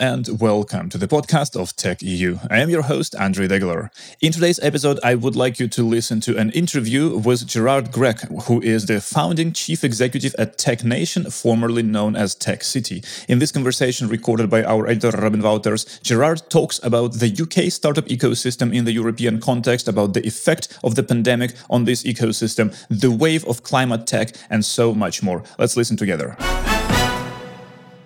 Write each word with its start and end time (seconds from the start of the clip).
and 0.00 0.40
welcome 0.40 0.88
to 0.88 0.96
the 0.96 1.06
podcast 1.06 1.60
of 1.60 1.76
Tech 1.76 2.00
EU. 2.00 2.38
I 2.48 2.60
am 2.60 2.70
your 2.70 2.82
host, 2.82 3.12
Andrii 3.12 3.48
Degeler. 3.48 3.90
In 4.22 4.32
today's 4.32 4.58
episode, 4.60 4.98
I 5.04 5.14
would 5.14 5.36
like 5.36 5.60
you 5.60 5.68
to 5.68 5.86
listen 5.86 6.20
to 6.22 6.38
an 6.38 6.50
interview 6.52 7.18
with 7.18 7.46
Gerard 7.46 7.92
Grech, 7.92 8.44
who 8.44 8.62
is 8.62 8.86
the 8.86 9.02
founding 9.02 9.52
chief 9.52 9.84
executive 9.84 10.34
at 10.38 10.56
Tech 10.56 10.82
Nation, 10.82 11.30
formerly 11.30 11.82
known 11.82 12.16
as 12.16 12.34
Tech 12.34 12.64
City. 12.64 13.04
In 13.28 13.40
this 13.40 13.52
conversation, 13.52 14.08
recorded 14.08 14.48
by 14.48 14.64
our 14.64 14.88
editor 14.88 15.10
Robin 15.18 15.42
Wouters, 15.42 16.00
Gerard 16.02 16.48
talks 16.48 16.80
about 16.82 17.12
the 17.12 17.28
UK 17.28 17.70
startup 17.70 18.06
ecosystem 18.06 18.74
in 18.74 18.86
the 18.86 18.92
European 18.92 19.38
context, 19.38 19.86
about 19.86 20.14
the 20.14 20.26
effect 20.26 20.78
of 20.82 20.94
the 20.94 21.02
pandemic 21.02 21.52
on 21.68 21.84
this 21.84 22.04
ecosystem, 22.04 22.74
the 22.88 23.10
wave 23.10 23.46
of 23.46 23.62
climate 23.62 24.06
tech, 24.06 24.30
and 24.48 24.64
so 24.64 24.94
much 24.94 25.22
more. 25.22 25.44
Let's 25.58 25.76
listen 25.76 25.98
together. 25.98 26.38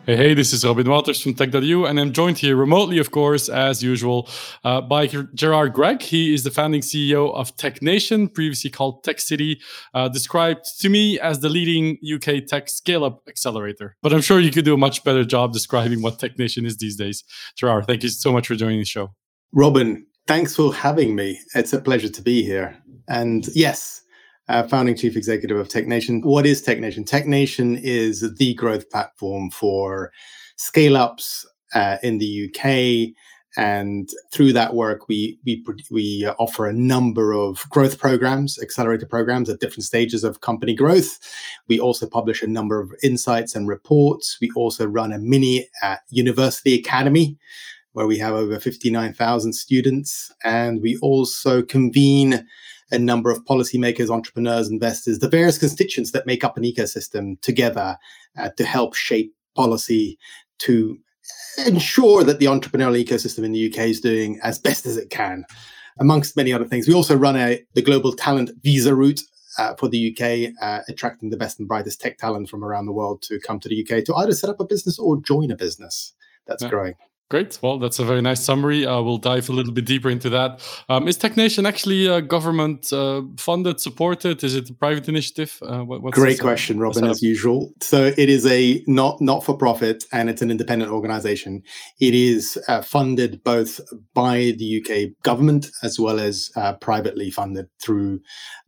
Hey, 0.06 0.16
hey, 0.16 0.34
this 0.34 0.52
is 0.52 0.66
Robin 0.66 0.86
Wouters 0.86 1.22
from 1.22 1.32
Tech.eu, 1.32 1.86
and 1.86 1.98
I'm 1.98 2.12
joined 2.12 2.36
here 2.36 2.56
remotely, 2.56 2.98
of 2.98 3.10
course, 3.10 3.48
as 3.48 3.82
usual, 3.82 4.28
uh, 4.62 4.82
by 4.82 5.06
Gerard 5.06 5.72
Grech. 5.72 6.02
He 6.02 6.34
is 6.34 6.44
the 6.44 6.50
founding 6.50 6.82
CEO 6.82 7.34
of 7.34 7.56
Tech 7.56 7.80
Nation, 7.80 8.28
previously 8.28 8.68
called 8.68 9.02
Tech 9.02 9.18
City, 9.18 9.62
uh, 9.94 10.08
described 10.08 10.66
to 10.80 10.90
me 10.90 11.18
as 11.18 11.40
the 11.40 11.48
leading 11.48 11.96
UK 12.04 12.46
tech 12.46 12.68
scale 12.68 13.02
up 13.02 13.22
accelerator. 13.26 13.96
But 14.02 14.12
I'm 14.12 14.20
sure 14.20 14.40
you 14.40 14.50
could 14.50 14.66
do 14.66 14.74
a 14.74 14.76
much 14.76 15.02
better 15.04 15.24
job 15.24 15.54
describing 15.54 16.02
what 16.02 16.18
Tech 16.18 16.38
Nation 16.38 16.66
is 16.66 16.76
these 16.76 16.96
days. 16.96 17.24
Gerard, 17.56 17.86
thank 17.86 18.02
you 18.02 18.10
so 18.10 18.30
much 18.30 18.46
for 18.46 18.56
joining 18.56 18.80
the 18.80 18.84
show. 18.84 19.14
Robin, 19.54 20.04
thanks 20.26 20.54
for 20.54 20.74
having 20.74 21.16
me. 21.16 21.40
It's 21.54 21.72
a 21.72 21.80
pleasure 21.80 22.10
to 22.10 22.20
be 22.20 22.42
here. 22.42 22.76
And 23.08 23.48
yes, 23.54 24.02
uh, 24.48 24.62
founding 24.64 24.96
chief 24.96 25.16
executive 25.16 25.56
of 25.56 25.68
TechNation. 25.68 26.24
What 26.24 26.46
is 26.46 26.62
TechNation? 26.62 27.08
TechNation 27.08 27.80
is 27.82 28.34
the 28.36 28.54
growth 28.54 28.90
platform 28.90 29.50
for 29.50 30.12
scale 30.56 30.96
ups 30.96 31.46
uh, 31.74 31.96
in 32.02 32.18
the 32.18 32.48
UK. 32.48 33.14
And 33.56 34.08
through 34.32 34.52
that 34.54 34.74
work, 34.74 35.06
we 35.08 35.38
we 35.46 35.64
we 35.88 36.26
offer 36.40 36.66
a 36.66 36.72
number 36.72 37.32
of 37.32 37.64
growth 37.70 38.00
programs, 38.00 38.58
accelerator 38.60 39.06
programs 39.06 39.48
at 39.48 39.60
different 39.60 39.84
stages 39.84 40.24
of 40.24 40.40
company 40.40 40.74
growth. 40.74 41.20
We 41.68 41.78
also 41.78 42.08
publish 42.08 42.42
a 42.42 42.48
number 42.48 42.80
of 42.80 42.92
insights 43.04 43.54
and 43.54 43.68
reports. 43.68 44.38
We 44.40 44.50
also 44.56 44.86
run 44.86 45.12
a 45.12 45.20
mini 45.20 45.68
uh, 45.84 45.96
university 46.10 46.74
academy 46.74 47.38
where 47.94 48.08
we 48.08 48.18
have 48.18 48.34
over 48.34 48.58
59,000 48.58 49.52
students. 49.52 50.32
And 50.44 50.82
we 50.82 50.98
also 50.98 51.62
convene 51.62 52.44
a 52.94 52.98
number 52.98 53.30
of 53.30 53.44
policymakers, 53.44 54.10
entrepreneurs, 54.10 54.70
investors, 54.70 55.18
the 55.18 55.28
various 55.28 55.58
constituents 55.58 56.12
that 56.12 56.26
make 56.26 56.44
up 56.44 56.56
an 56.56 56.62
ecosystem 56.62 57.40
together 57.40 57.96
uh, 58.38 58.50
to 58.56 58.64
help 58.64 58.94
shape 58.94 59.34
policy 59.54 60.18
to 60.58 60.98
ensure 61.66 62.24
that 62.24 62.38
the 62.38 62.46
entrepreneurial 62.46 63.02
ecosystem 63.02 63.44
in 63.44 63.52
the 63.52 63.70
UK 63.70 63.78
is 63.86 64.00
doing 64.00 64.38
as 64.42 64.58
best 64.58 64.86
as 64.86 64.96
it 64.96 65.10
can, 65.10 65.44
amongst 65.98 66.36
many 66.36 66.52
other 66.52 66.64
things. 66.64 66.88
We 66.88 66.94
also 66.94 67.16
run 67.16 67.36
a 67.36 67.62
the 67.74 67.82
global 67.82 68.12
talent 68.12 68.50
visa 68.62 68.94
route 68.94 69.20
uh, 69.58 69.74
for 69.74 69.88
the 69.88 70.10
UK, 70.10 70.52
uh, 70.60 70.82
attracting 70.88 71.30
the 71.30 71.36
best 71.36 71.58
and 71.58 71.68
brightest 71.68 72.00
tech 72.00 72.18
talent 72.18 72.48
from 72.48 72.64
around 72.64 72.86
the 72.86 72.92
world 72.92 73.22
to 73.22 73.38
come 73.40 73.60
to 73.60 73.68
the 73.68 73.82
UK 73.82 74.04
to 74.04 74.14
either 74.16 74.32
set 74.32 74.50
up 74.50 74.60
a 74.60 74.66
business 74.66 74.98
or 74.98 75.20
join 75.20 75.50
a 75.50 75.56
business 75.56 76.14
that's 76.46 76.62
yeah. 76.62 76.68
growing. 76.68 76.94
Great. 77.30 77.58
Well, 77.62 77.78
that's 77.78 77.98
a 77.98 78.04
very 78.04 78.20
nice 78.20 78.44
summary. 78.44 78.84
Uh, 78.84 79.00
we'll 79.00 79.16
dive 79.16 79.48
a 79.48 79.52
little 79.52 79.72
bit 79.72 79.86
deeper 79.86 80.10
into 80.10 80.28
that. 80.28 80.60
Um, 80.90 81.08
is 81.08 81.16
TechNation 81.16 81.66
actually 81.66 82.06
uh, 82.06 82.20
government 82.20 82.92
uh, 82.92 83.22
funded, 83.38 83.80
supported? 83.80 84.44
Is 84.44 84.54
it 84.54 84.68
a 84.68 84.74
private 84.74 85.08
initiative? 85.08 85.58
Uh, 85.62 85.84
Great 86.10 86.38
question, 86.38 86.78
Robin, 86.78 87.04
as 87.04 87.22
usual. 87.22 87.72
So 87.80 88.12
it 88.18 88.28
is 88.28 88.44
a 88.44 88.84
not 88.86 89.22
not 89.22 89.42
for 89.42 89.56
profit, 89.56 90.04
and 90.12 90.28
it's 90.28 90.42
an 90.42 90.50
independent 90.50 90.92
organization. 90.92 91.62
It 91.98 92.14
is 92.14 92.58
uh, 92.68 92.82
funded 92.82 93.42
both 93.42 93.80
by 94.12 94.52
the 94.58 94.84
UK 94.84 95.22
government 95.22 95.68
as 95.82 95.98
well 95.98 96.20
as 96.20 96.50
uh, 96.56 96.74
privately 96.74 97.30
funded 97.30 97.68
through 97.82 98.20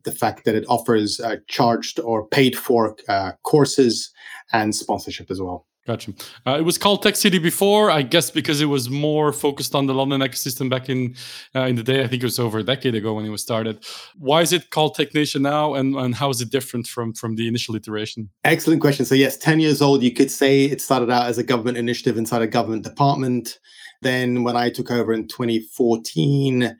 the 0.03 0.11
fact 0.11 0.45
that 0.45 0.55
it 0.55 0.65
offers 0.67 1.21
charged 1.47 1.99
or 1.99 2.27
paid 2.27 2.57
for 2.57 2.95
courses 3.43 4.11
and 4.51 4.73
sponsorship 4.73 5.29
as 5.29 5.39
well. 5.39 5.66
Gotcha. 5.87 6.11
Uh, 6.45 6.57
it 6.59 6.63
was 6.63 6.77
called 6.77 7.01
Tech 7.01 7.15
City 7.15 7.39
before, 7.39 7.89
I 7.89 8.01
guess, 8.01 8.29
because 8.29 8.59
it 8.59 8.65
was 8.65 8.89
more 8.89 9.31
focused 9.31 9.73
on 9.73 9.85
the 9.85 9.93
London 9.93 10.19
ecosystem 10.19 10.69
back 10.69 10.89
in 10.89 11.15
uh, 11.55 11.61
in 11.61 11.77
the 11.77 11.83
day. 11.83 12.03
I 12.03 12.07
think 12.07 12.21
it 12.21 12.25
was 12.25 12.39
over 12.39 12.59
a 12.59 12.63
decade 12.63 12.93
ago 12.93 13.13
when 13.13 13.23
it 13.23 13.29
was 13.29 13.41
started. 13.41 13.85
Why 14.17 14.41
is 14.41 14.51
it 14.51 14.69
called 14.69 14.95
Tech 14.95 15.13
Nation 15.13 15.43
now, 15.43 15.75
and, 15.75 15.95
and 15.95 16.13
how 16.13 16.29
is 16.29 16.41
it 16.41 16.51
different 16.51 16.87
from 16.87 17.13
from 17.13 17.37
the 17.37 17.47
initial 17.47 17.73
iteration? 17.73 18.29
Excellent 18.43 18.81
question. 18.81 19.05
So 19.05 19.15
yes, 19.15 19.37
ten 19.37 19.61
years 19.61 19.81
old. 19.81 20.03
You 20.03 20.11
could 20.11 20.29
say 20.29 20.65
it 20.65 20.81
started 20.81 21.09
out 21.09 21.27
as 21.27 21.37
a 21.37 21.43
government 21.43 21.77
initiative 21.77 22.17
inside 22.17 22.41
a 22.41 22.47
government 22.47 22.83
department. 22.83 23.57
Then, 24.01 24.43
when 24.43 24.57
I 24.57 24.69
took 24.69 24.91
over 24.91 25.13
in 25.13 25.29
2014, 25.29 26.77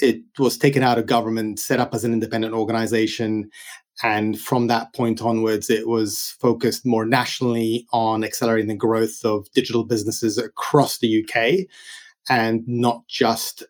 it 0.00 0.22
was 0.38 0.56
taken 0.56 0.82
out 0.82 0.98
of 0.98 1.04
government, 1.04 1.58
set 1.58 1.78
up 1.78 1.94
as 1.94 2.04
an 2.04 2.12
independent 2.14 2.54
organization, 2.54 3.50
and 4.02 4.38
from 4.38 4.66
that 4.66 4.92
point 4.92 5.22
onwards, 5.22 5.70
it 5.70 5.88
was 5.88 6.36
focused 6.40 6.84
more 6.84 7.06
nationally 7.06 7.86
on 7.92 8.24
accelerating 8.24 8.68
the 8.68 8.74
growth 8.74 9.24
of 9.24 9.50
digital 9.52 9.84
businesses 9.84 10.36
across 10.36 10.98
the 10.98 11.24
UK 11.24 11.66
and 12.28 12.62
not 12.66 13.06
just 13.08 13.62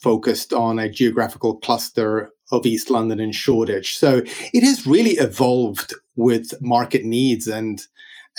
focused 0.00 0.52
on 0.52 0.78
a 0.78 0.88
geographical 0.88 1.56
cluster 1.58 2.30
of 2.50 2.64
East 2.64 2.88
London 2.88 3.20
and 3.20 3.34
Shoreditch. 3.34 3.98
So 3.98 4.22
it 4.52 4.62
has 4.62 4.86
really 4.86 5.12
evolved 5.12 5.94
with 6.16 6.52
market 6.62 7.04
needs 7.04 7.46
and 7.46 7.80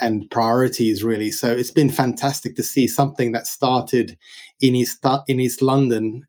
and 0.02 0.30
priorities 0.30 1.04
really. 1.04 1.32
So 1.32 1.52
it's 1.52 1.72
been 1.72 1.90
fantastic 1.90 2.56
to 2.58 2.64
see 2.64 2.88
something 2.88 3.32
that 3.32 3.48
started 3.48 4.18
in 4.60 4.76
East 4.76 5.06
in 5.28 5.40
East 5.40 5.62
London 5.62 6.26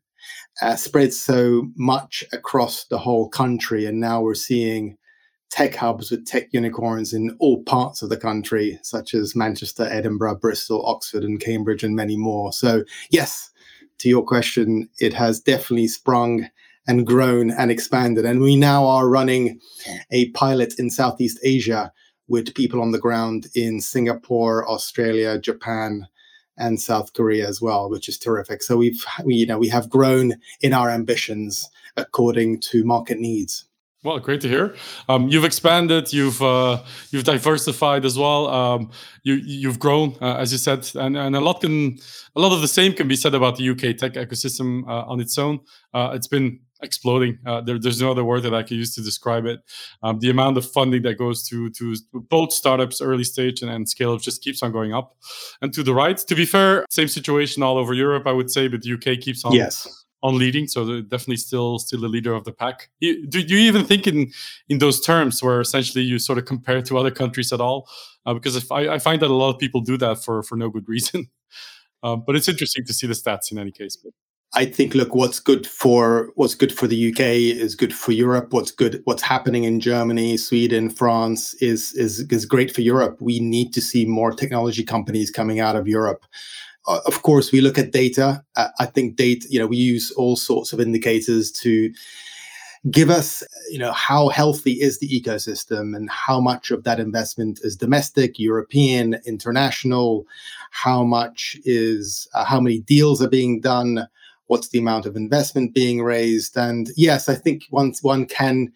uh, 0.61 0.75
spread 0.75 1.13
so 1.13 1.69
much 1.75 2.23
across 2.31 2.85
the 2.85 2.97
whole 2.97 3.29
country, 3.29 3.85
and 3.85 3.99
now 3.99 4.21
we're 4.21 4.35
seeing 4.35 4.97
tech 5.49 5.75
hubs 5.75 6.11
with 6.11 6.25
tech 6.25 6.49
unicorns 6.51 7.13
in 7.13 7.35
all 7.39 7.63
parts 7.63 8.01
of 8.01 8.09
the 8.09 8.17
country, 8.17 8.79
such 8.83 9.13
as 9.13 9.35
Manchester, 9.35 9.83
Edinburgh, 9.83 10.35
Bristol, 10.35 10.85
Oxford, 10.85 11.23
and 11.23 11.39
Cambridge, 11.39 11.83
and 11.83 11.95
many 11.95 12.17
more. 12.17 12.51
So, 12.51 12.83
yes, 13.09 13.51
to 13.99 14.09
your 14.09 14.23
question, 14.23 14.89
it 14.99 15.13
has 15.13 15.39
definitely 15.39 15.87
sprung 15.87 16.49
and 16.87 17.05
grown 17.05 17.51
and 17.51 17.69
expanded. 17.69 18.25
And 18.25 18.39
we 18.39 18.55
now 18.55 18.85
are 18.85 19.09
running 19.09 19.59
a 20.11 20.29
pilot 20.31 20.79
in 20.79 20.89
Southeast 20.89 21.39
Asia 21.43 21.91
with 22.27 22.55
people 22.55 22.81
on 22.81 22.91
the 22.91 22.99
ground 22.99 23.47
in 23.55 23.81
Singapore, 23.81 24.69
Australia, 24.69 25.39
Japan, 25.39 26.07
and 26.57 26.81
South 26.81 27.13
Korea 27.13 27.47
as 27.47 27.61
well, 27.61 27.89
which 27.89 28.09
is 28.09 28.17
terrific. 28.17 28.63
So 28.63 28.77
we've, 28.77 29.03
we, 29.23 29.35
you 29.35 29.45
know, 29.45 29.59
we 29.59 29.69
have 29.69 29.89
grown 29.89 30.33
in 30.61 30.73
our 30.73 30.89
ambitions 30.89 31.69
according 31.95 32.61
to 32.61 32.83
market 32.83 33.19
needs. 33.19 33.66
Well, 34.03 34.19
great 34.19 34.41
to 34.41 34.47
hear. 34.47 34.75
Um, 35.09 35.27
you've 35.27 35.43
expanded, 35.43 36.13
you've 36.13 36.39
uh, 36.41 36.83
you've 37.09 37.23
diversified 37.23 38.05
as 38.05 38.17
well. 38.17 38.47
Um, 38.47 38.91
you 39.23 39.33
you've 39.33 39.79
grown, 39.79 40.15
uh, 40.21 40.35
as 40.35 40.51
you 40.51 40.59
said, 40.59 40.87
and, 40.95 41.17
and 41.17 41.35
a 41.35 41.39
lot 41.39 41.61
can 41.61 41.97
a 42.35 42.39
lot 42.39 42.53
of 42.53 42.61
the 42.61 42.67
same 42.67 42.93
can 42.93 43.07
be 43.07 43.15
said 43.15 43.33
about 43.33 43.57
the 43.57 43.69
UK 43.69 43.97
tech 43.97 44.13
ecosystem 44.13 44.87
uh, 44.87 45.03
on 45.07 45.19
its 45.19 45.35
own. 45.39 45.61
Uh, 45.95 46.11
it's 46.13 46.27
been 46.27 46.59
exploding. 46.83 47.39
Uh, 47.43 47.61
there, 47.61 47.79
there's 47.79 47.99
no 47.99 48.11
other 48.11 48.23
word 48.23 48.43
that 48.43 48.53
I 48.53 48.61
can 48.61 48.77
use 48.77 48.93
to 48.95 49.01
describe 49.01 49.47
it. 49.47 49.61
Um, 50.03 50.19
the 50.19 50.29
amount 50.29 50.57
of 50.57 50.71
funding 50.71 51.01
that 51.01 51.17
goes 51.17 51.47
to 51.49 51.71
to 51.71 51.95
both 52.13 52.53
startups, 52.53 53.01
early 53.01 53.23
stage, 53.23 53.63
and, 53.63 53.71
and 53.71 53.89
scale 53.89 54.13
up 54.13 54.21
just 54.21 54.43
keeps 54.43 54.61
on 54.61 54.71
going 54.71 54.93
up. 54.93 55.17
And 55.63 55.73
to 55.73 55.81
the 55.81 55.95
right, 55.95 56.17
to 56.17 56.35
be 56.35 56.45
fair, 56.45 56.85
same 56.91 57.07
situation 57.07 57.63
all 57.63 57.79
over 57.79 57.95
Europe, 57.95 58.27
I 58.27 58.31
would 58.31 58.51
say, 58.51 58.67
but 58.67 58.83
the 58.83 58.93
UK 58.93 59.19
keeps 59.19 59.43
on 59.43 59.53
yes 59.53 60.05
on 60.23 60.37
leading, 60.37 60.67
so 60.67 61.01
definitely 61.01 61.37
still 61.37 61.79
still 61.79 62.01
the 62.01 62.07
leader 62.07 62.33
of 62.33 62.43
the 62.43 62.51
pack. 62.51 62.89
do, 62.99 63.39
you 63.39 63.57
even 63.57 63.85
think 63.85 64.07
in 64.07 64.31
in 64.69 64.79
those 64.79 64.99
terms 64.99 65.43
where 65.43 65.61
essentially 65.61 66.03
you 66.03 66.19
sort 66.19 66.37
of 66.37 66.45
compare 66.45 66.81
to 66.81 66.97
other 66.97 67.11
countries 67.11 67.53
at 67.53 67.61
all? 67.61 67.87
Uh, 68.25 68.33
because 68.33 68.69
I, 68.71 68.95
I, 68.95 68.99
find 68.99 69.21
that 69.21 69.29
a 69.29 69.33
lot 69.33 69.53
of 69.53 69.59
people 69.59 69.81
do 69.81 69.97
that 69.97 70.23
for 70.23 70.43
for 70.43 70.55
no 70.55 70.69
good 70.69 70.87
reason. 70.87 71.27
Um, 72.03 72.23
but 72.27 72.35
it's 72.35 72.47
interesting 72.47 72.85
to 72.85 72.93
see 72.93 73.07
the 73.07 73.15
stats 73.15 73.51
in 73.51 73.57
any 73.57 73.71
case. 73.71 73.97
I 74.53 74.65
think 74.65 74.95
look 74.95 75.13
what's 75.13 75.39
good 75.39 75.67
for 75.67 76.31
what's 76.35 76.55
good 76.55 76.71
for 76.71 76.87
the 76.87 77.11
UK 77.11 77.19
is 77.19 77.75
good 77.75 77.93
for 77.93 78.11
Europe. 78.11 78.53
What's 78.53 78.71
good 78.71 79.01
what's 79.03 79.21
happening 79.21 79.65
in 79.65 79.79
Germany, 79.79 80.37
Sweden, 80.37 80.89
France 80.89 81.53
is 81.55 81.93
is 81.93 82.21
is 82.31 82.45
great 82.45 82.73
for 82.73 82.81
Europe. 82.81 83.17
We 83.19 83.39
need 83.39 83.73
to 83.73 83.81
see 83.81 84.05
more 84.05 84.31
technology 84.31 84.83
companies 84.83 85.31
coming 85.31 85.59
out 85.59 85.75
of 85.75 85.87
Europe. 85.87 86.23
Uh, 86.87 86.99
of 87.05 87.21
course, 87.21 87.51
we 87.51 87.61
look 87.61 87.77
at 87.77 87.91
data. 87.91 88.43
Uh, 88.55 88.69
I 88.79 88.85
think 88.85 89.17
data, 89.17 89.45
you 89.49 89.59
know, 89.59 89.67
we 89.67 89.77
use 89.77 90.11
all 90.11 90.35
sorts 90.35 90.73
of 90.73 90.79
indicators 90.79 91.51
to 91.63 91.91
give 92.89 93.09
us, 93.09 93.43
you 93.69 93.79
know, 93.79 93.91
how 93.91 94.29
healthy 94.29 94.73
is 94.73 94.99
the 94.99 95.09
ecosystem 95.09 95.95
and 95.95 96.09
how 96.09 96.39
much 96.39 96.71
of 96.71 96.83
that 96.83 96.99
investment 96.99 97.59
is 97.63 97.75
domestic, 97.75 98.39
European, 98.39 99.17
international, 99.25 100.25
how 100.71 101.03
much 101.03 101.57
is, 101.65 102.27
uh, 102.33 102.45
how 102.45 102.59
many 102.59 102.79
deals 102.79 103.21
are 103.21 103.29
being 103.29 103.59
done, 103.59 104.07
what's 104.45 104.69
the 104.69 104.79
amount 104.79 105.05
of 105.05 105.15
investment 105.15 105.73
being 105.73 106.01
raised. 106.01 106.55
And 106.55 106.89
yes, 106.95 107.27
I 107.27 107.35
think 107.35 107.63
once 107.71 108.01
one 108.01 108.25
can 108.25 108.71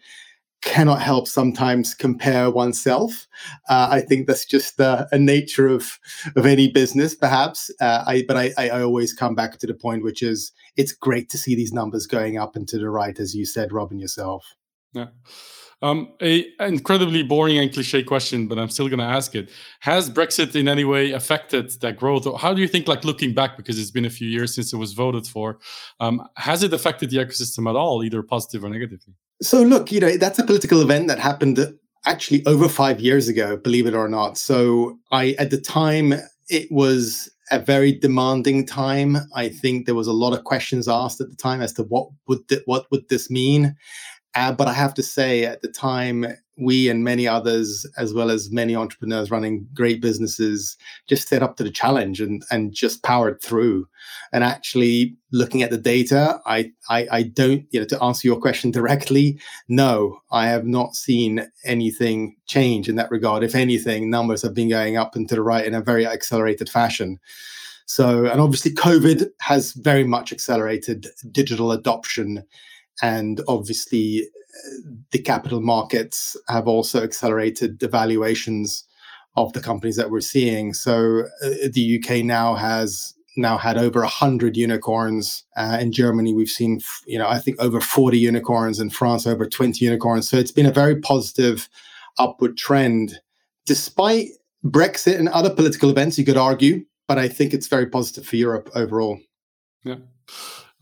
cannot 0.62 1.02
help 1.02 1.28
sometimes 1.28 1.94
compare 1.94 2.50
oneself. 2.50 3.26
Uh, 3.68 3.88
I 3.90 4.00
think 4.00 4.26
that's 4.26 4.46
just 4.46 4.78
a 4.80 5.08
nature 5.12 5.68
of 5.68 5.98
of 6.36 6.46
any 6.46 6.68
business, 6.68 7.14
perhaps. 7.14 7.70
Uh, 7.80 8.04
I, 8.06 8.24
but 8.26 8.36
I, 8.36 8.52
I, 8.56 8.80
always 8.80 9.12
come 9.12 9.34
back 9.34 9.58
to 9.58 9.66
the 9.66 9.74
point, 9.74 10.04
which 10.04 10.22
is 10.22 10.52
it's 10.76 10.92
great 10.92 11.28
to 11.30 11.38
see 11.38 11.54
these 11.54 11.72
numbers 11.72 12.06
going 12.06 12.38
up 12.38 12.56
and 12.56 12.66
to 12.68 12.78
the 12.78 12.90
right, 12.90 13.18
as 13.18 13.34
you 13.34 13.44
said, 13.44 13.72
Robin 13.72 13.98
yourself. 13.98 14.54
Yeah. 14.92 15.08
Um, 15.82 16.12
a 16.22 16.46
incredibly 16.60 17.24
boring 17.24 17.58
and 17.58 17.72
cliche 17.72 18.04
question, 18.04 18.46
but 18.46 18.56
I'm 18.56 18.68
still 18.68 18.88
going 18.88 19.00
to 19.00 19.04
ask 19.04 19.34
it. 19.34 19.50
Has 19.80 20.08
Brexit 20.08 20.54
in 20.54 20.68
any 20.68 20.84
way 20.84 21.10
affected 21.10 21.72
that 21.80 21.96
growth? 21.96 22.24
Or 22.24 22.38
how 22.38 22.54
do 22.54 22.60
you 22.60 22.68
think, 22.68 22.86
like 22.86 23.04
looking 23.04 23.34
back, 23.34 23.56
because 23.56 23.80
it's 23.80 23.90
been 23.90 24.04
a 24.04 24.10
few 24.10 24.28
years 24.28 24.54
since 24.54 24.72
it 24.72 24.76
was 24.76 24.92
voted 24.92 25.26
for, 25.26 25.58
um, 25.98 26.22
has 26.36 26.62
it 26.62 26.72
affected 26.72 27.10
the 27.10 27.16
ecosystem 27.16 27.68
at 27.68 27.74
all, 27.74 28.04
either 28.04 28.22
positive 28.22 28.62
or 28.62 28.70
negatively? 28.70 29.14
So, 29.42 29.62
look, 29.62 29.90
you 29.90 30.00
know, 30.00 30.16
that's 30.16 30.38
a 30.38 30.44
political 30.44 30.80
event 30.80 31.08
that 31.08 31.18
happened 31.18 31.58
actually 32.06 32.44
over 32.46 32.68
five 32.68 33.00
years 33.00 33.28
ago, 33.28 33.56
believe 33.56 33.86
it 33.86 33.94
or 33.94 34.08
not. 34.08 34.38
So, 34.38 34.98
I, 35.10 35.34
at 35.38 35.50
the 35.50 35.60
time, 35.60 36.14
it 36.48 36.70
was 36.70 37.28
a 37.50 37.58
very 37.58 37.92
demanding 37.92 38.64
time. 38.64 39.16
I 39.34 39.48
think 39.48 39.84
there 39.84 39.94
was 39.94 40.06
a 40.06 40.12
lot 40.12 40.32
of 40.32 40.44
questions 40.44 40.88
asked 40.88 41.20
at 41.20 41.28
the 41.28 41.36
time 41.36 41.60
as 41.60 41.72
to 41.74 41.82
what 41.82 42.08
would 42.28 42.48
th- 42.48 42.62
what 42.66 42.86
would 42.90 43.08
this 43.08 43.30
mean, 43.30 43.74
uh, 44.34 44.52
but 44.52 44.68
I 44.68 44.72
have 44.72 44.94
to 44.94 45.02
say, 45.02 45.44
at 45.44 45.60
the 45.60 45.68
time, 45.68 46.24
we 46.58 46.88
and 46.88 47.02
many 47.02 47.26
others, 47.26 47.86
as 47.96 48.12
well 48.12 48.30
as 48.30 48.52
many 48.52 48.76
entrepreneurs 48.76 49.30
running 49.30 49.66
great 49.74 50.02
businesses, 50.02 50.76
just 51.08 51.28
set 51.28 51.42
up 51.42 51.56
to 51.56 51.64
the 51.64 51.70
challenge 51.70 52.20
and, 52.20 52.42
and 52.50 52.74
just 52.74 53.02
powered 53.02 53.40
through. 53.42 53.86
And 54.32 54.44
actually, 54.44 55.16
looking 55.32 55.62
at 55.62 55.70
the 55.70 55.78
data, 55.78 56.40
I, 56.44 56.72
I, 56.90 57.06
I 57.10 57.22
don't, 57.22 57.64
you 57.70 57.80
know, 57.80 57.86
to 57.86 58.02
answer 58.02 58.28
your 58.28 58.40
question 58.40 58.70
directly, 58.70 59.40
no, 59.68 60.20
I 60.30 60.46
have 60.48 60.66
not 60.66 60.94
seen 60.94 61.46
anything 61.64 62.36
change 62.46 62.88
in 62.88 62.96
that 62.96 63.10
regard. 63.10 63.42
If 63.42 63.54
anything, 63.54 64.10
numbers 64.10 64.42
have 64.42 64.54
been 64.54 64.68
going 64.68 64.96
up 64.96 65.16
and 65.16 65.28
to 65.28 65.34
the 65.34 65.42
right 65.42 65.64
in 65.64 65.74
a 65.74 65.80
very 65.80 66.06
accelerated 66.06 66.68
fashion. 66.68 67.18
So, 67.86 68.26
and 68.26 68.40
obviously, 68.40 68.72
COVID 68.72 69.28
has 69.40 69.72
very 69.72 70.04
much 70.04 70.32
accelerated 70.32 71.06
digital 71.30 71.72
adoption 71.72 72.44
and 73.00 73.40
obviously, 73.48 74.28
the 75.10 75.18
capital 75.18 75.60
markets 75.60 76.36
have 76.48 76.68
also 76.68 77.02
accelerated 77.02 77.78
the 77.78 77.88
valuations 77.88 78.84
of 79.36 79.52
the 79.52 79.60
companies 79.60 79.96
that 79.96 80.10
we're 80.10 80.20
seeing. 80.20 80.74
So 80.74 81.24
uh, 81.42 81.48
the 81.72 81.98
UK 82.02 82.24
now 82.24 82.54
has 82.54 83.14
now 83.36 83.56
had 83.56 83.78
over 83.78 84.00
100 84.00 84.56
unicorns. 84.56 85.44
Uh, 85.56 85.78
in 85.80 85.90
germany 85.90 86.34
we've 86.34 86.50
seen 86.50 86.80
you 87.06 87.18
know 87.18 87.26
i 87.26 87.38
think 87.38 87.56
over 87.60 87.80
40 87.80 88.18
unicorns. 88.18 88.78
In 88.78 88.90
france 88.90 89.26
over 89.26 89.46
20 89.48 89.82
unicorns. 89.84 90.28
So 90.28 90.36
it's 90.36 90.52
been 90.52 90.66
a 90.66 90.72
very 90.72 91.00
positive 91.00 91.68
upward 92.18 92.58
trend. 92.58 93.20
Despite 93.64 94.28
brexit 94.64 95.18
and 95.18 95.28
other 95.30 95.50
political 95.50 95.90
events 95.90 96.18
you 96.18 96.24
could 96.24 96.36
argue 96.36 96.84
but 97.08 97.18
i 97.18 97.26
think 97.26 97.52
it's 97.52 97.66
very 97.66 97.86
positive 97.86 98.26
for 98.26 98.36
europe 98.36 98.70
overall. 98.74 99.18
Yeah 99.82 99.96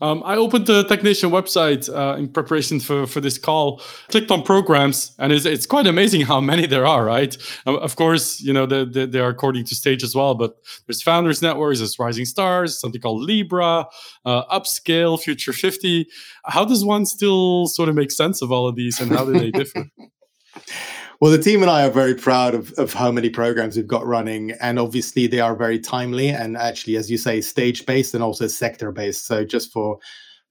um, 0.01 0.23
I 0.25 0.35
opened 0.35 0.67
the 0.67 0.83
Technation 0.83 1.29
website 1.31 1.89
uh, 1.93 2.17
in 2.17 2.27
preparation 2.27 2.79
for, 2.79 3.05
for 3.05 3.21
this 3.21 3.37
call, 3.37 3.81
clicked 4.09 4.31
on 4.31 4.43
programs, 4.43 5.15
and 5.19 5.31
it's, 5.31 5.45
it's 5.45 5.65
quite 5.65 5.87
amazing 5.87 6.21
how 6.21 6.41
many 6.41 6.65
there 6.65 6.85
are, 6.85 7.05
right? 7.05 7.35
Um, 7.65 7.75
of 7.77 7.95
course, 7.95 8.41
you 8.41 8.51
know, 8.51 8.65
they, 8.65 8.85
they, 8.85 9.05
they, 9.05 9.19
are 9.19 9.29
according 9.29 9.65
to 9.65 9.75
stage 9.75 10.03
as 10.03 10.15
well, 10.15 10.33
but 10.35 10.55
there's 10.87 11.01
Founders 11.03 11.41
Networks, 11.41 11.79
there's 11.79 11.99
Rising 11.99 12.25
Stars, 12.25 12.79
something 12.79 12.99
called 12.99 13.21
Libra, 13.21 13.85
uh, 14.25 14.59
Upscale, 14.59 15.19
Future 15.19 15.53
50. 15.53 16.07
How 16.45 16.65
does 16.65 16.83
one 16.83 17.05
still 17.05 17.67
sort 17.67 17.89
of 17.89 17.95
make 17.95 18.11
sense 18.11 18.41
of 18.41 18.51
all 18.51 18.67
of 18.67 18.75
these 18.75 18.99
and 18.99 19.11
how 19.11 19.25
do 19.25 19.33
they 19.33 19.51
differ? 19.51 19.85
Well, 21.21 21.29
the 21.29 21.37
team 21.37 21.61
and 21.61 21.69
I 21.69 21.85
are 21.85 21.91
very 21.91 22.15
proud 22.15 22.55
of, 22.55 22.73
of 22.79 22.93
how 22.93 23.11
many 23.11 23.29
programs 23.29 23.77
we've 23.77 23.85
got 23.85 24.07
running. 24.07 24.53
And 24.59 24.79
obviously, 24.79 25.27
they 25.27 25.39
are 25.39 25.55
very 25.55 25.77
timely 25.77 26.29
and 26.29 26.57
actually, 26.57 26.95
as 26.95 27.11
you 27.11 27.17
say, 27.19 27.41
stage 27.41 27.85
based 27.85 28.15
and 28.15 28.23
also 28.23 28.47
sector 28.47 28.91
based. 28.91 29.27
So, 29.27 29.45
just 29.45 29.71
for 29.71 29.99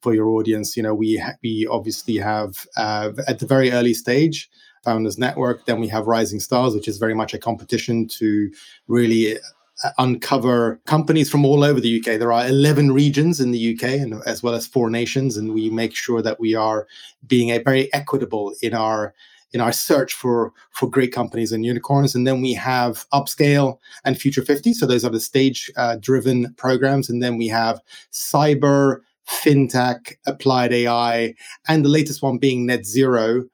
for 0.00 0.14
your 0.14 0.28
audience, 0.28 0.76
you 0.76 0.82
know, 0.84 0.94
we 0.94 1.16
ha- 1.16 1.34
we 1.42 1.66
obviously 1.68 2.18
have 2.18 2.64
uh, 2.76 3.10
at 3.26 3.40
the 3.40 3.46
very 3.46 3.72
early 3.72 3.92
stage 3.92 4.48
Founders 4.84 5.18
Network. 5.18 5.66
Then 5.66 5.80
we 5.80 5.88
have 5.88 6.06
Rising 6.06 6.38
Stars, 6.38 6.72
which 6.72 6.86
is 6.86 6.98
very 6.98 7.14
much 7.14 7.34
a 7.34 7.38
competition 7.38 8.06
to 8.18 8.48
really 8.86 9.38
uh, 9.38 9.90
uncover 9.98 10.80
companies 10.86 11.28
from 11.28 11.44
all 11.44 11.64
over 11.64 11.80
the 11.80 11.98
UK. 11.98 12.16
There 12.20 12.32
are 12.32 12.46
11 12.46 12.92
regions 12.92 13.40
in 13.40 13.50
the 13.50 13.74
UK, 13.74 13.82
and 13.94 14.22
as 14.24 14.40
well 14.40 14.54
as 14.54 14.68
four 14.68 14.88
nations, 14.88 15.36
and 15.36 15.52
we 15.52 15.68
make 15.68 15.96
sure 15.96 16.22
that 16.22 16.38
we 16.38 16.54
are 16.54 16.86
being 17.26 17.50
a 17.50 17.58
very 17.58 17.92
equitable 17.92 18.54
in 18.62 18.72
our 18.72 19.14
in 19.52 19.60
our 19.60 19.72
search 19.72 20.14
for 20.14 20.52
for 20.70 20.88
great 20.88 21.12
companies 21.12 21.52
and 21.52 21.64
unicorns. 21.64 22.14
And 22.14 22.26
then 22.26 22.40
we 22.40 22.54
have 22.54 23.08
Upscale 23.12 23.78
and 24.04 24.18
Future 24.18 24.42
50. 24.42 24.72
So 24.74 24.86
those 24.86 25.04
are 25.04 25.10
the 25.10 25.20
stage 25.20 25.70
uh, 25.76 25.96
driven 25.96 26.54
programs. 26.54 27.10
And 27.10 27.22
then 27.22 27.36
we 27.36 27.48
have 27.48 27.80
cyber, 28.12 29.00
fintech, 29.28 30.14
applied 30.26 30.72
AI, 30.72 31.34
and 31.68 31.84
the 31.84 31.88
latest 31.88 32.22
one 32.22 32.38
being 32.38 32.66
net 32.66 32.86
zero, 32.86 33.44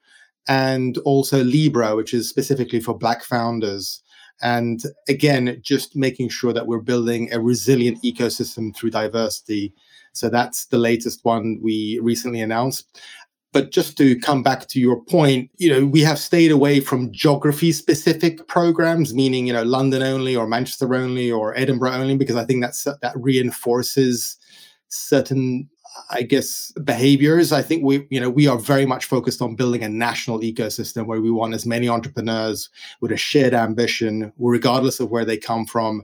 and 0.47 0.97
also 0.99 1.43
Libra, 1.43 1.95
which 1.95 2.13
is 2.13 2.29
specifically 2.29 2.79
for 2.79 2.97
Black 2.97 3.23
founders. 3.23 4.01
And 4.41 4.83
again, 5.07 5.59
just 5.63 5.95
making 5.95 6.29
sure 6.29 6.53
that 6.53 6.67
we're 6.67 6.79
building 6.79 7.33
a 7.33 7.39
resilient 7.39 8.01
ecosystem 8.03 8.75
through 8.75 8.91
diversity. 8.91 9.73
So 10.13 10.29
that's 10.29 10.65
the 10.65 10.77
latest 10.77 11.25
one 11.25 11.59
we 11.61 11.99
recently 12.01 12.41
announced. 12.41 12.99
But 13.57 13.71
just 13.71 13.97
to 13.97 14.19
come 14.19 14.43
back 14.43 14.67
to 14.67 14.79
your 14.79 15.01
point, 15.01 15.49
you 15.57 15.67
know, 15.67 15.83
we 15.83 16.01
have 16.01 16.19
stayed 16.19 16.51
away 16.51 16.79
from 16.79 17.11
geography 17.11 17.71
specific 17.71 18.47
programs, 18.47 19.15
meaning, 19.15 19.47
you 19.47 19.53
know, 19.53 19.63
London 19.63 20.03
only 20.03 20.35
or 20.35 20.45
Manchester 20.45 20.93
only 20.93 21.31
or 21.31 21.57
Edinburgh 21.57 21.93
only, 21.93 22.15
because 22.15 22.35
I 22.35 22.45
think 22.45 22.61
that's 22.61 22.83
that 22.83 23.13
reinforces 23.15 24.37
certain 24.89 25.67
I 26.11 26.21
guess 26.21 26.71
behaviors. 26.83 27.51
I 27.51 27.63
think 27.63 27.83
we, 27.83 28.05
you 28.11 28.19
know, 28.19 28.29
we 28.29 28.45
are 28.45 28.59
very 28.59 28.85
much 28.85 29.05
focused 29.05 29.41
on 29.41 29.55
building 29.55 29.81
a 29.83 29.89
national 29.89 30.41
ecosystem 30.41 31.07
where 31.07 31.19
we 31.19 31.31
want 31.31 31.55
as 31.55 31.65
many 31.65 31.89
entrepreneurs 31.89 32.69
with 33.01 33.11
a 33.11 33.17
shared 33.17 33.55
ambition, 33.55 34.31
regardless 34.37 34.99
of 34.99 35.09
where 35.09 35.25
they 35.25 35.37
come 35.37 35.65
from, 35.65 36.03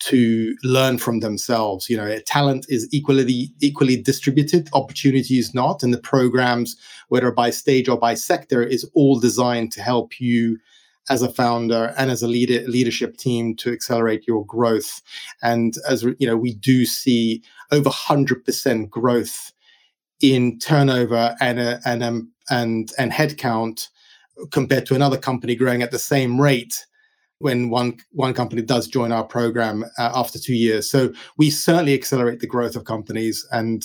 to 0.00 0.56
learn 0.62 0.98
from 0.98 1.20
themselves. 1.20 1.88
You 1.88 1.96
know, 1.96 2.18
talent 2.26 2.66
is 2.68 2.88
equally 2.90 3.52
equally 3.60 4.00
distributed, 4.00 4.68
opportunity 4.72 5.38
is 5.38 5.54
not, 5.54 5.82
and 5.82 5.94
the 5.94 5.98
programs, 5.98 6.76
whether 7.08 7.30
by 7.30 7.50
stage 7.50 7.88
or 7.88 7.98
by 7.98 8.14
sector, 8.14 8.62
is 8.62 8.88
all 8.94 9.20
designed 9.20 9.72
to 9.72 9.82
help 9.82 10.20
you 10.20 10.58
as 11.08 11.22
a 11.22 11.32
founder 11.32 11.94
and 11.98 12.10
as 12.10 12.22
a 12.22 12.28
leader, 12.28 12.60
leadership 12.68 13.16
team 13.16 13.54
to 13.56 13.72
accelerate 13.72 14.26
your 14.26 14.44
growth. 14.46 15.02
And 15.42 15.74
as 15.88 16.02
you 16.02 16.26
know, 16.26 16.36
we 16.36 16.54
do 16.54 16.86
see 16.86 17.42
over 17.70 17.90
hundred 17.90 18.44
percent 18.44 18.90
growth 18.90 19.52
in 20.20 20.58
turnover 20.58 21.34
and 21.40 21.58
and 21.60 22.28
and 22.50 22.92
and 22.98 23.12
headcount 23.12 23.88
compared 24.50 24.86
to 24.86 24.94
another 24.94 25.18
company 25.18 25.54
growing 25.54 25.82
at 25.82 25.90
the 25.90 25.98
same 25.98 26.40
rate 26.40 26.86
when 27.40 27.70
one 27.70 27.98
one 28.12 28.34
company 28.34 28.62
does 28.62 28.86
join 28.86 29.12
our 29.12 29.24
program 29.24 29.84
uh, 29.98 30.12
after 30.14 30.38
two 30.38 30.54
years. 30.54 30.88
So 30.88 31.12
we 31.36 31.50
certainly 31.50 31.94
accelerate 31.94 32.40
the 32.40 32.46
growth 32.46 32.76
of 32.76 32.84
companies, 32.84 33.46
and 33.50 33.84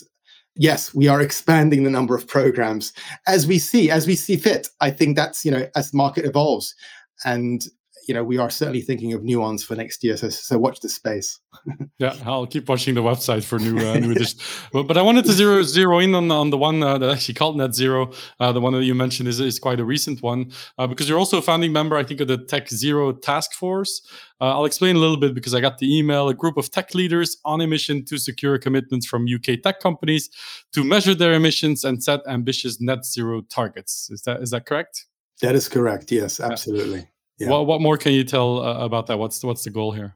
yes, 0.55 0.93
we 0.93 1.07
are 1.07 1.21
expanding 1.21 1.83
the 1.83 1.89
number 1.89 2.15
of 2.15 2.27
programs 2.27 2.93
as 3.27 3.47
we 3.47 3.57
see 3.57 3.89
as 3.89 4.05
we 4.05 4.15
see 4.15 4.35
fit. 4.35 4.67
I 4.81 4.91
think 4.91 5.15
that's 5.15 5.43
you 5.43 5.51
know 5.51 5.67
as 5.75 5.91
the 5.91 5.97
market 5.97 6.25
evolves, 6.25 6.75
and 7.24 7.65
you 8.07 8.13
know 8.13 8.24
we 8.24 8.38
are 8.38 8.50
certainly 8.50 8.81
thinking 8.81 9.13
of 9.13 9.24
new 9.24 9.39
ones 9.39 9.63
for 9.63 9.75
next 9.75 10.03
year. 10.03 10.17
So 10.17 10.29
so 10.29 10.57
watch 10.57 10.79
the 10.79 10.89
space. 10.89 11.39
yeah, 12.00 12.15
I'll 12.25 12.47
keep 12.47 12.69
watching 12.69 12.95
the 12.95 13.01
website 13.01 13.43
for 13.43 13.59
new 13.59 13.77
uh, 13.77 13.95
new 14.00 14.12
editions. 14.12 14.41
but, 14.71 14.83
but 14.83 14.97
I 14.97 15.01
wanted 15.01 15.25
to 15.25 15.31
zero 15.31 15.63
zero 15.63 16.00
in 16.00 16.15
on 16.15 16.31
on 16.31 16.50
the 16.50 16.57
one 16.57 16.81
uh, 16.83 16.97
that 16.97 17.09
actually 17.09 17.35
called 17.35 17.57
Net 17.57 17.74
Zero. 17.74 18.12
Uh, 18.39 18.51
the 18.51 18.62
one 18.62 18.74
that 18.74 18.83
you 18.83 18.95
mentioned 18.95 19.27
is 19.27 19.39
is 19.39 19.59
quite 19.59 19.79
a 19.79 19.85
recent 19.85 20.21
one 20.21 20.51
uh, 20.77 20.88
because 20.88 21.09
you're 21.09 21.19
also 21.19 21.38
a 21.38 21.41
founding 21.41 21.71
member, 21.71 21.95
I 21.95 22.03
think, 22.03 22.21
of 22.21 22.27
the 22.27 22.38
Tech 22.38 22.69
Zero 22.69 23.12
Task 23.13 23.53
Force. 23.53 24.01
Uh, 24.41 24.51
I'll 24.53 24.65
explain 24.65 24.95
a 24.95 25.00
little 25.00 25.17
bit 25.17 25.33
because 25.33 25.53
I 25.53 25.62
got 25.62 25.77
the 25.77 25.97
email. 25.97 26.27
A 26.27 26.33
group 26.33 26.57
of 26.57 26.69
tech 26.69 26.93
leaders 26.93 27.38
on 27.45 27.62
a 27.62 27.67
mission 27.67 28.03
to 28.05 28.17
secure 28.17 28.57
commitments 28.57 29.05
from 29.05 29.25
UK 29.33 29.62
tech 29.62 29.79
companies 29.79 30.29
to 30.74 30.83
measure 30.83 31.15
their 31.15 31.33
emissions 31.33 31.83
and 31.83 32.03
set 32.03 32.21
ambitious 32.27 32.81
net 32.81 33.05
zero 33.05 33.41
targets. 33.41 34.09
Is 34.12 34.21
that 34.24 34.41
is 34.41 34.51
that 34.51 34.65
correct? 34.65 35.05
That 35.41 35.55
is 35.55 35.67
correct. 35.67 36.12
Yes, 36.12 36.39
absolutely. 36.39 37.00
Yeah. 37.00 37.05
What 37.39 37.68
what 37.68 37.82
more 37.82 37.98
can 37.98 38.13
you 38.13 38.24
tell 38.24 38.63
uh, 38.63 38.84
about 38.86 39.08
that? 39.08 39.20
What's 39.20 39.44
what's 39.44 39.63
the 39.63 39.70
goal 39.70 39.92
here? 39.92 40.15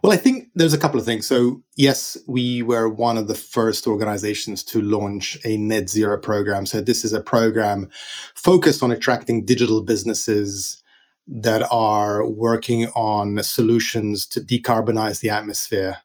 Well, 0.00 0.12
I 0.12 0.16
think 0.16 0.48
there's 0.54 0.72
a 0.72 0.78
couple 0.78 1.00
of 1.00 1.04
things. 1.04 1.26
So, 1.26 1.60
yes, 1.76 2.16
we 2.28 2.62
were 2.62 2.88
one 2.88 3.18
of 3.18 3.26
the 3.26 3.34
first 3.34 3.88
organizations 3.88 4.62
to 4.64 4.80
launch 4.80 5.36
a 5.44 5.56
net 5.56 5.88
zero 5.88 6.16
program. 6.18 6.66
So, 6.66 6.80
this 6.80 7.04
is 7.04 7.12
a 7.12 7.20
program 7.20 7.88
focused 8.36 8.82
on 8.82 8.92
attracting 8.92 9.44
digital 9.44 9.82
businesses 9.82 10.80
that 11.26 11.66
are 11.72 12.26
working 12.28 12.86
on 12.88 13.42
solutions 13.42 14.26
to 14.28 14.40
decarbonize 14.40 15.20
the 15.20 15.30
atmosphere. 15.30 15.98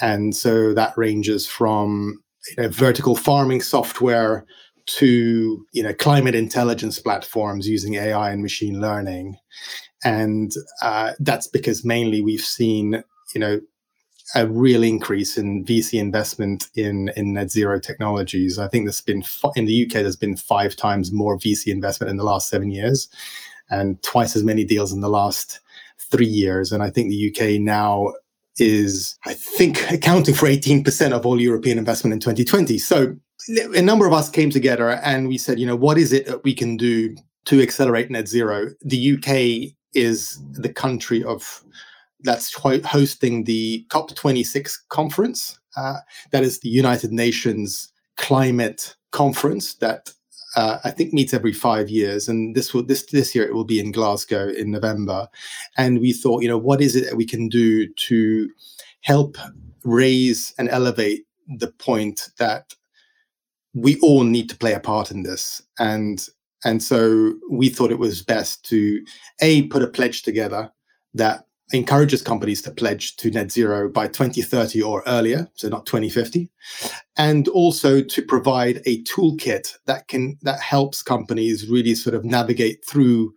And 0.00 0.36
so 0.36 0.72
that 0.74 0.96
ranges 0.96 1.46
from 1.46 2.22
you 2.56 2.62
know, 2.62 2.68
vertical 2.68 3.16
farming 3.16 3.62
software 3.62 4.46
to 4.86 5.66
you 5.72 5.82
know 5.82 5.94
climate 5.94 6.34
intelligence 6.34 6.98
platforms 6.98 7.68
using 7.68 7.94
AI 7.94 8.30
and 8.30 8.42
machine 8.42 8.80
learning, 8.80 9.36
and 10.04 10.52
uh, 10.82 11.12
that's 11.20 11.46
because 11.46 11.84
mainly 11.84 12.20
we've 12.22 12.40
seen 12.40 13.02
you 13.34 13.40
know 13.40 13.60
a 14.34 14.46
real 14.46 14.82
increase 14.82 15.38
in 15.38 15.64
VC 15.64 15.98
investment 16.00 16.68
in 16.74 17.10
in 17.16 17.32
net 17.32 17.50
zero 17.50 17.78
technologies. 17.78 18.58
I 18.58 18.68
think 18.68 18.86
there's 18.86 19.00
been 19.00 19.22
in 19.54 19.66
the 19.66 19.86
UK 19.86 19.92
there's 19.92 20.16
been 20.16 20.36
five 20.36 20.76
times 20.76 21.12
more 21.12 21.38
VC 21.38 21.68
investment 21.68 22.10
in 22.10 22.16
the 22.16 22.24
last 22.24 22.48
seven 22.48 22.70
years, 22.70 23.08
and 23.70 24.02
twice 24.02 24.36
as 24.36 24.44
many 24.44 24.64
deals 24.64 24.92
in 24.92 25.00
the 25.00 25.08
last 25.08 25.60
three 25.98 26.26
years. 26.26 26.72
And 26.72 26.82
I 26.82 26.90
think 26.90 27.10
the 27.10 27.30
UK 27.30 27.60
now 27.60 28.12
is, 28.58 29.18
I 29.26 29.34
think, 29.34 29.90
accounting 29.90 30.34
for 30.34 30.46
18% 30.46 31.12
of 31.12 31.26
all 31.26 31.40
European 31.40 31.78
investment 31.78 32.14
in 32.14 32.20
2020. 32.20 32.78
So 32.78 33.16
a 33.48 33.82
number 33.82 34.06
of 34.06 34.12
us 34.12 34.28
came 34.28 34.50
together 34.50 34.90
and 34.90 35.28
we 35.28 35.38
said, 35.38 35.58
you 35.58 35.66
know, 35.66 35.76
what 35.76 35.98
is 35.98 36.12
it 36.12 36.26
that 36.26 36.44
we 36.44 36.54
can 36.54 36.76
do 36.76 37.14
to 37.46 37.62
accelerate 37.62 38.10
net 38.10 38.28
zero? 38.28 38.70
The 38.82 39.14
UK 39.14 39.74
is 39.94 40.40
the 40.52 40.72
country 40.72 41.22
of 41.24 41.64
that's 42.20 42.52
hosting 42.54 43.44
the 43.44 43.86
COP26 43.90 44.78
conference. 44.88 45.58
Uh, 45.76 45.98
that 46.32 46.42
is 46.42 46.60
the 46.60 46.68
United 46.68 47.12
Nations 47.12 47.92
climate 48.16 48.96
conference 49.12 49.74
that 49.74 50.12
uh, 50.56 50.78
I 50.84 50.90
think 50.90 51.12
meets 51.12 51.34
every 51.34 51.52
five 51.52 51.90
years, 51.90 52.28
and 52.28 52.56
this 52.56 52.72
will 52.72 52.82
this 52.82 53.04
this 53.06 53.34
year 53.34 53.44
it 53.44 53.54
will 53.54 53.64
be 53.64 53.78
in 53.78 53.92
Glasgow 53.92 54.48
in 54.48 54.70
November. 54.70 55.28
And 55.76 56.00
we 56.00 56.14
thought, 56.14 56.42
you 56.42 56.48
know, 56.48 56.56
what 56.56 56.80
is 56.80 56.96
it 56.96 57.04
that 57.04 57.16
we 57.16 57.26
can 57.26 57.48
do 57.48 57.86
to 57.92 58.48
help 59.02 59.36
raise 59.84 60.54
and 60.58 60.70
elevate 60.70 61.26
the 61.46 61.68
point 61.68 62.30
that 62.38 62.74
we 63.76 64.00
all 64.00 64.24
need 64.24 64.48
to 64.48 64.56
play 64.56 64.72
a 64.72 64.80
part 64.80 65.10
in 65.10 65.22
this, 65.22 65.62
and 65.78 66.26
and 66.64 66.82
so 66.82 67.34
we 67.50 67.68
thought 67.68 67.92
it 67.92 67.98
was 67.98 68.22
best 68.22 68.64
to 68.66 69.04
a 69.40 69.66
put 69.68 69.82
a 69.82 69.86
pledge 69.86 70.22
together 70.22 70.72
that 71.14 71.44
encourages 71.72 72.22
companies 72.22 72.62
to 72.62 72.70
pledge 72.70 73.16
to 73.16 73.30
net 73.30 73.52
zero 73.52 73.88
by 73.88 74.06
2030 74.06 74.80
or 74.82 75.02
earlier, 75.06 75.48
so 75.54 75.68
not 75.68 75.84
2050, 75.84 76.48
and 77.16 77.48
also 77.48 78.00
to 78.00 78.22
provide 78.22 78.80
a 78.86 79.02
toolkit 79.02 79.76
that 79.86 80.08
can 80.08 80.38
that 80.42 80.60
helps 80.60 81.02
companies 81.02 81.68
really 81.68 81.94
sort 81.94 82.14
of 82.14 82.24
navigate 82.24 82.84
through 82.84 83.32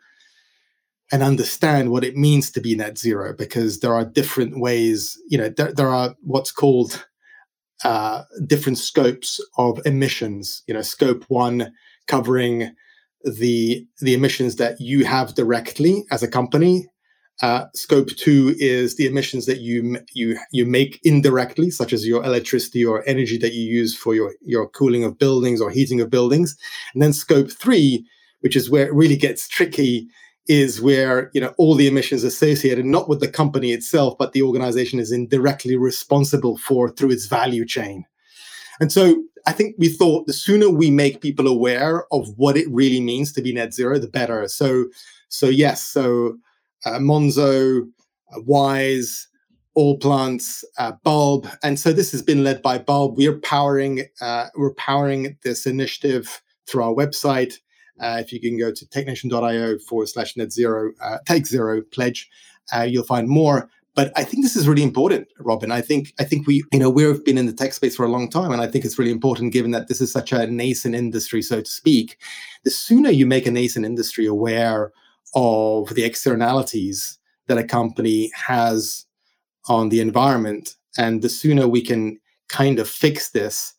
and 1.11 1.23
understand 1.23 1.89
what 1.89 2.03
it 2.03 2.15
means 2.15 2.51
to 2.51 2.61
be 2.61 2.75
net 2.75 2.97
zero 2.97 3.33
because 3.33 3.79
there 3.79 3.93
are 3.93 4.05
different 4.05 4.59
ways 4.59 5.17
you 5.27 5.37
know 5.37 5.49
there, 5.49 5.73
there 5.73 5.89
are 5.89 6.15
what's 6.21 6.51
called 6.51 7.05
uh, 7.83 8.23
different 8.45 8.77
scopes 8.77 9.39
of 9.57 9.79
emissions 9.85 10.63
you 10.67 10.73
know 10.73 10.81
scope 10.81 11.23
one 11.27 11.71
covering 12.07 12.73
the 13.23 13.85
the 14.01 14.13
emissions 14.13 14.55
that 14.55 14.79
you 14.79 15.05
have 15.05 15.35
directly 15.35 16.05
as 16.11 16.23
a 16.23 16.27
company 16.27 16.87
uh, 17.41 17.65
scope 17.73 18.09
two 18.09 18.53
is 18.57 18.97
the 18.97 19.05
emissions 19.05 19.45
that 19.45 19.59
you 19.59 19.97
you 20.13 20.37
you 20.51 20.65
make 20.65 20.99
indirectly, 21.03 21.69
such 21.69 21.93
as 21.93 22.05
your 22.05 22.23
electricity 22.23 22.83
or 22.83 23.07
energy 23.07 23.37
that 23.37 23.53
you 23.53 23.63
use 23.63 23.95
for 23.95 24.13
your 24.13 24.35
your 24.41 24.67
cooling 24.67 25.05
of 25.05 25.17
buildings 25.17 25.61
or 25.61 25.69
heating 25.69 26.01
of 26.01 26.09
buildings. 26.09 26.57
And 26.93 27.01
then 27.01 27.13
scope 27.13 27.49
three, 27.49 28.05
which 28.41 28.57
is 28.57 28.69
where 28.69 28.85
it 28.87 28.93
really 28.93 29.15
gets 29.15 29.47
tricky, 29.47 30.07
is 30.49 30.81
where 30.81 31.29
you 31.33 31.39
know 31.39 31.53
all 31.57 31.75
the 31.75 31.87
emissions 31.87 32.25
associated 32.25 32.83
not 32.83 33.07
with 33.07 33.21
the 33.21 33.27
company 33.27 33.71
itself, 33.71 34.17
but 34.17 34.33
the 34.33 34.41
organization 34.41 34.99
is 34.99 35.11
indirectly 35.11 35.77
responsible 35.77 36.57
for 36.57 36.89
through 36.89 37.11
its 37.11 37.27
value 37.27 37.65
chain. 37.65 38.05
And 38.81 38.91
so 38.91 39.23
I 39.45 39.53
think 39.53 39.75
we 39.77 39.87
thought 39.87 40.25
the 40.25 40.33
sooner 40.33 40.69
we 40.69 40.89
make 40.89 41.21
people 41.21 41.47
aware 41.47 42.05
of 42.11 42.27
what 42.37 42.57
it 42.57 42.67
really 42.69 42.99
means 42.99 43.31
to 43.33 43.41
be 43.41 43.53
net 43.53 43.73
zero, 43.73 43.99
the 43.99 44.07
better. 44.07 44.47
So 44.47 44.85
so 45.29 45.47
yes, 45.47 45.83
so 45.83 46.37
uh, 46.85 46.97
Monzo, 46.97 47.81
uh, 48.35 48.41
Wise, 48.41 49.27
Allplants, 49.77 50.63
uh, 50.79 50.93
Bulb, 51.03 51.47
and 51.61 51.79
so 51.79 51.93
this 51.93 52.11
has 52.11 52.23
been 52.23 52.43
led 52.43 52.63
by 52.63 52.79
Bulb. 52.79 53.17
We're 53.17 53.39
powering 53.39 54.05
uh, 54.19 54.47
we're 54.55 54.73
powering 54.73 55.37
this 55.43 55.67
initiative 55.67 56.41
through 56.67 56.83
our 56.83 56.93
website. 56.93 57.59
Uh, 57.99 58.17
if 58.19 58.31
you 58.31 58.39
can 58.39 58.57
go 58.57 58.71
to 58.71 58.87
technation.io 58.89 59.77
forward 59.79 60.09
slash 60.09 60.37
net 60.37 60.51
zero 60.51 60.91
uh, 61.01 61.17
Tech 61.25 61.45
Zero 61.45 61.81
pledge, 61.81 62.29
you'll 62.87 63.03
find 63.03 63.27
more. 63.27 63.69
But 63.95 64.13
I 64.15 64.23
think 64.23 64.43
this 64.43 64.55
is 64.55 64.67
really 64.67 64.83
important, 64.83 65.27
Robin. 65.39 65.71
I 65.71 65.81
think 65.81 66.13
I 66.19 66.23
think 66.23 66.47
we, 66.47 66.63
you 66.71 66.79
know, 66.79 66.89
we've 66.89 67.23
been 67.25 67.37
in 67.37 67.47
the 67.47 67.53
tech 67.53 67.73
space 67.73 67.95
for 67.95 68.05
a 68.05 68.09
long 68.09 68.29
time, 68.29 68.51
and 68.51 68.61
I 68.61 68.67
think 68.67 68.85
it's 68.85 68.99
really 68.99 69.11
important, 69.11 69.51
given 69.51 69.71
that 69.71 69.87
this 69.87 69.99
is 69.99 70.11
such 70.11 70.31
a 70.31 70.47
nascent 70.47 70.95
industry, 70.95 71.41
so 71.41 71.61
to 71.61 71.69
speak. 71.69 72.17
The 72.63 72.71
sooner 72.71 73.09
you 73.09 73.25
make 73.25 73.45
a 73.45 73.51
nascent 73.51 73.85
industry 73.85 74.25
aware 74.25 74.93
of 75.35 75.93
the 75.95 76.05
externalities 76.05 77.17
that 77.47 77.57
a 77.57 77.63
company 77.63 78.31
has 78.35 79.05
on 79.67 79.89
the 79.89 79.99
environment. 79.99 80.75
And 80.97 81.21
the 81.21 81.29
sooner 81.29 81.67
we 81.67 81.81
can 81.81 82.19
kind 82.47 82.79
of 82.79 82.89
fix 82.89 83.29
this, 83.29 83.73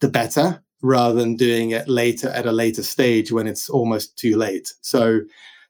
the 0.00 0.08
better, 0.08 0.62
rather 0.82 1.14
than 1.14 1.36
doing 1.36 1.70
it 1.70 1.88
later 1.88 2.28
at 2.28 2.46
a 2.46 2.52
later 2.52 2.82
stage 2.82 3.32
when 3.32 3.46
it's 3.46 3.68
almost 3.68 4.18
too 4.18 4.36
late. 4.36 4.72
So 4.82 5.20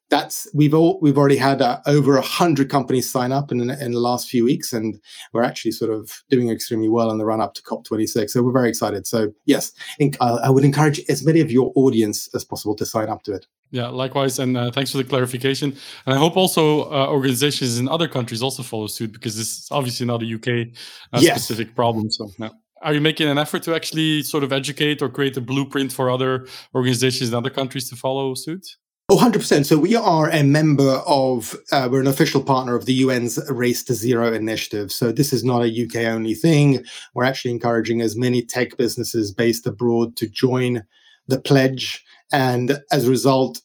that's 0.09 0.49
we've 0.55 0.75
all 0.75 0.99
we've 1.03 1.19
already 1.19 1.37
had 1.37 1.61
uh, 1.61 1.81
over 1.87 2.17
a 2.17 2.23
hundred 2.23 2.71
companies 2.71 3.11
sign 3.11 3.33
up 3.33 3.51
in, 3.51 3.69
in 3.71 3.93
the 3.93 3.99
last 3.99 4.29
few 4.29 4.45
weeks, 4.45 4.73
and 4.73 5.01
we're 5.33 5.43
actually 5.43 5.73
sort 5.73 5.91
of 5.91 6.23
doing 6.31 6.49
extremely 6.49 6.89
well 6.89 7.11
in 7.11 7.19
the 7.19 7.25
run 7.25 7.41
up 7.41 7.55
to 7.55 7.63
COP26. 7.63 8.31
So 8.31 8.43
we're 8.43 8.53
very 8.53 8.69
excited. 8.69 9.07
So 9.07 9.33
yes, 9.47 9.73
I 10.21 10.51
would 10.51 10.65
encourage 10.65 11.01
as 11.09 11.25
many 11.25 11.41
of 11.41 11.51
your 11.51 11.73
audience 11.75 12.29
as 12.35 12.45
possible 12.45 12.77
to 12.77 12.87
sign 12.87 13.09
up 13.09 13.23
to 13.25 13.35
it. 13.35 13.47
Yeah, 13.73 13.89
likewise, 13.89 14.39
and 14.39 14.57
uh, 14.57 14.71
thanks 14.71 14.93
for 14.93 14.99
the 14.99 15.05
clarification. 15.05 15.77
And 16.07 16.15
I 16.15 16.19
hope 16.19 16.37
also 16.37 16.85
uh, 16.85 17.09
organizations 17.09 17.79
in 17.79 17.89
other 17.89 18.07
countries 18.07 18.43
also 18.43 18.63
follow 18.63 18.87
suit 18.87 19.13
because 19.13 19.37
this 19.37 19.59
is 19.59 19.69
obviously 19.73 20.07
not 20.07 20.23
a 20.23 20.35
UK 20.35 20.69
uh, 21.13 21.19
yes. 21.21 21.35
specific 21.35 21.75
problem. 21.75 22.11
So, 22.11 22.31
yeah. 22.39 22.51
Are 22.83 22.95
you 22.95 23.00
making 23.00 23.28
an 23.28 23.38
effort 23.38 23.62
to 23.64 23.75
actually 23.75 24.23
sort 24.23 24.45
of 24.45 24.52
educate 24.52 25.02
or 25.02 25.09
create 25.09 25.37
a 25.37 25.40
blueprint 25.40 25.92
for 25.92 26.11
other 26.11 26.47
organizations 26.75 27.30
in 27.30 27.35
other 27.35 27.50
countries 27.50 27.88
to 27.90 27.97
follow 27.97 28.35
suit? 28.35 28.76
Oh, 29.09 29.16
100%. 29.16 29.64
So 29.64 29.78
we 29.78 29.95
are 29.95 30.28
a 30.30 30.42
member 30.42 31.00
of, 31.06 31.54
uh, 31.71 31.88
we're 31.90 32.00
an 32.00 32.09
official 32.09 32.42
partner 32.42 32.75
of 32.75 32.87
the 32.87 33.02
UN's 33.04 33.38
Race 33.49 33.85
to 33.85 33.95
Zero 33.95 34.33
initiative. 34.33 34.90
So 34.90 35.12
this 35.12 35.33
is 35.33 35.45
not 35.45 35.62
a 35.62 35.85
UK 35.85 36.06
only 36.06 36.35
thing. 36.35 36.85
We're 37.14 37.25
actually 37.25 37.52
encouraging 37.52 38.00
as 38.00 38.16
many 38.16 38.42
tech 38.42 38.76
businesses 38.76 39.30
based 39.30 39.64
abroad 39.64 40.16
to 40.16 40.28
join 40.28 40.83
the 41.28 41.40
pledge. 41.40 42.04
And 42.33 42.80
as 42.90 43.06
a 43.06 43.11
result 43.11 43.62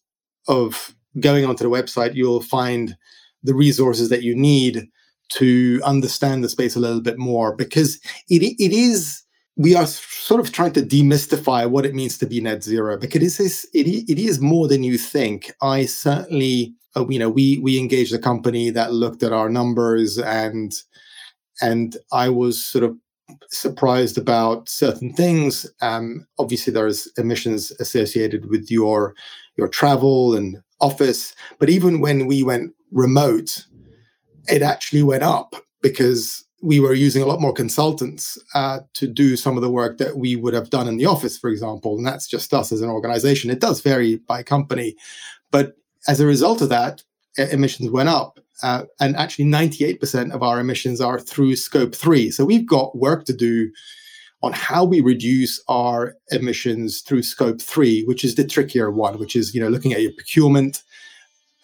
of 0.47 0.95
going 1.19 1.43
onto 1.43 1.63
the 1.63 1.75
website, 1.75 2.13
you'll 2.13 2.43
find 2.43 2.95
the 3.43 3.55
resources 3.55 4.09
that 4.09 4.21
you 4.21 4.35
need 4.35 4.87
to 5.31 5.81
understand 5.83 6.43
the 6.43 6.49
space 6.49 6.75
a 6.75 6.79
little 6.79 7.01
bit 7.01 7.17
more 7.17 7.55
because 7.55 7.99
it, 8.29 8.43
it 8.43 8.73
is 8.73 9.23
we 9.57 9.75
are 9.75 9.85
sort 9.85 10.39
of 10.39 10.51
trying 10.51 10.71
to 10.73 10.81
demystify 10.81 11.69
what 11.69 11.85
it 11.85 11.93
means 11.93 12.17
to 12.17 12.25
be 12.25 12.41
net 12.41 12.63
zero 12.63 12.97
because 12.97 13.39
it 13.39 13.43
is 13.43 13.67
it, 13.73 13.87
it 14.09 14.19
is 14.19 14.39
more 14.39 14.67
than 14.67 14.83
you 14.83 14.97
think. 14.97 15.51
I 15.61 15.85
certainly, 15.85 16.73
uh, 16.95 17.07
you 17.07 17.19
know, 17.19 17.29
we 17.29 17.59
we 17.59 17.77
engaged 17.77 18.13
a 18.13 18.19
company 18.19 18.69
that 18.71 18.93
looked 18.93 19.23
at 19.23 19.33
our 19.33 19.49
numbers 19.49 20.17
and 20.17 20.73
and 21.61 21.97
I 22.11 22.29
was 22.29 22.63
sort 22.63 22.83
of 22.83 22.95
surprised 23.49 24.17
about 24.17 24.67
certain 24.67 25.13
things. 25.13 25.69
Um, 25.81 26.25
obviously, 26.39 26.73
there's 26.73 27.07
emissions 27.17 27.71
associated 27.79 28.49
with 28.49 28.71
your 28.71 29.13
your 29.57 29.67
travel 29.67 30.35
and 30.35 30.57
office, 30.79 31.35
but 31.59 31.69
even 31.69 31.99
when 31.99 32.25
we 32.25 32.41
went 32.41 32.73
remote, 32.91 33.65
it 34.47 34.61
actually 34.61 35.03
went 35.03 35.23
up 35.23 35.55
because 35.81 36.43
we 36.61 36.79
were 36.79 36.93
using 36.93 37.23
a 37.23 37.25
lot 37.25 37.41
more 37.41 37.53
consultants 37.53 38.37
uh, 38.53 38.79
to 38.93 39.07
do 39.07 39.35
some 39.35 39.55
of 39.55 39.61
the 39.61 39.71
work 39.71 39.97
that 39.97 40.17
we 40.17 40.35
would 40.35 40.53
have 40.53 40.69
done 40.69 40.87
in 40.87 40.97
the 40.97 41.05
office, 41.05 41.37
for 41.37 41.49
example. 41.49 41.97
And 41.97 42.05
that's 42.05 42.27
just 42.27 42.53
us 42.53 42.71
as 42.71 42.81
an 42.81 42.89
organization. 42.89 43.49
It 43.49 43.59
does 43.59 43.81
vary 43.81 44.17
by 44.17 44.43
company. 44.43 44.95
But 45.49 45.75
as 46.07 46.19
a 46.19 46.25
result 46.25 46.61
of 46.61 46.69
that, 46.69 47.03
emissions 47.37 47.89
went 47.89 48.09
up. 48.09 48.39
Uh, 48.61 48.83
and 48.99 49.15
actually, 49.15 49.45
98% 49.45 50.31
of 50.31 50.43
our 50.43 50.59
emissions 50.59 51.01
are 51.01 51.19
through 51.19 51.55
scope 51.55 51.95
three. 51.95 52.29
So 52.29 52.45
we've 52.45 52.67
got 52.67 52.95
work 52.95 53.25
to 53.25 53.33
do 53.33 53.71
on 54.43 54.53
how 54.53 54.83
we 54.83 55.01
reduce 55.01 55.61
our 55.67 56.15
emissions 56.29 57.01
through 57.01 57.23
scope 57.23 57.61
three, 57.61 58.03
which 58.03 58.23
is 58.23 58.35
the 58.35 58.45
trickier 58.45 58.91
one, 58.91 59.17
which 59.19 59.35
is 59.35 59.53
you 59.53 59.61
know 59.61 59.67
looking 59.67 59.93
at 59.93 60.01
your 60.01 60.11
procurement 60.13 60.83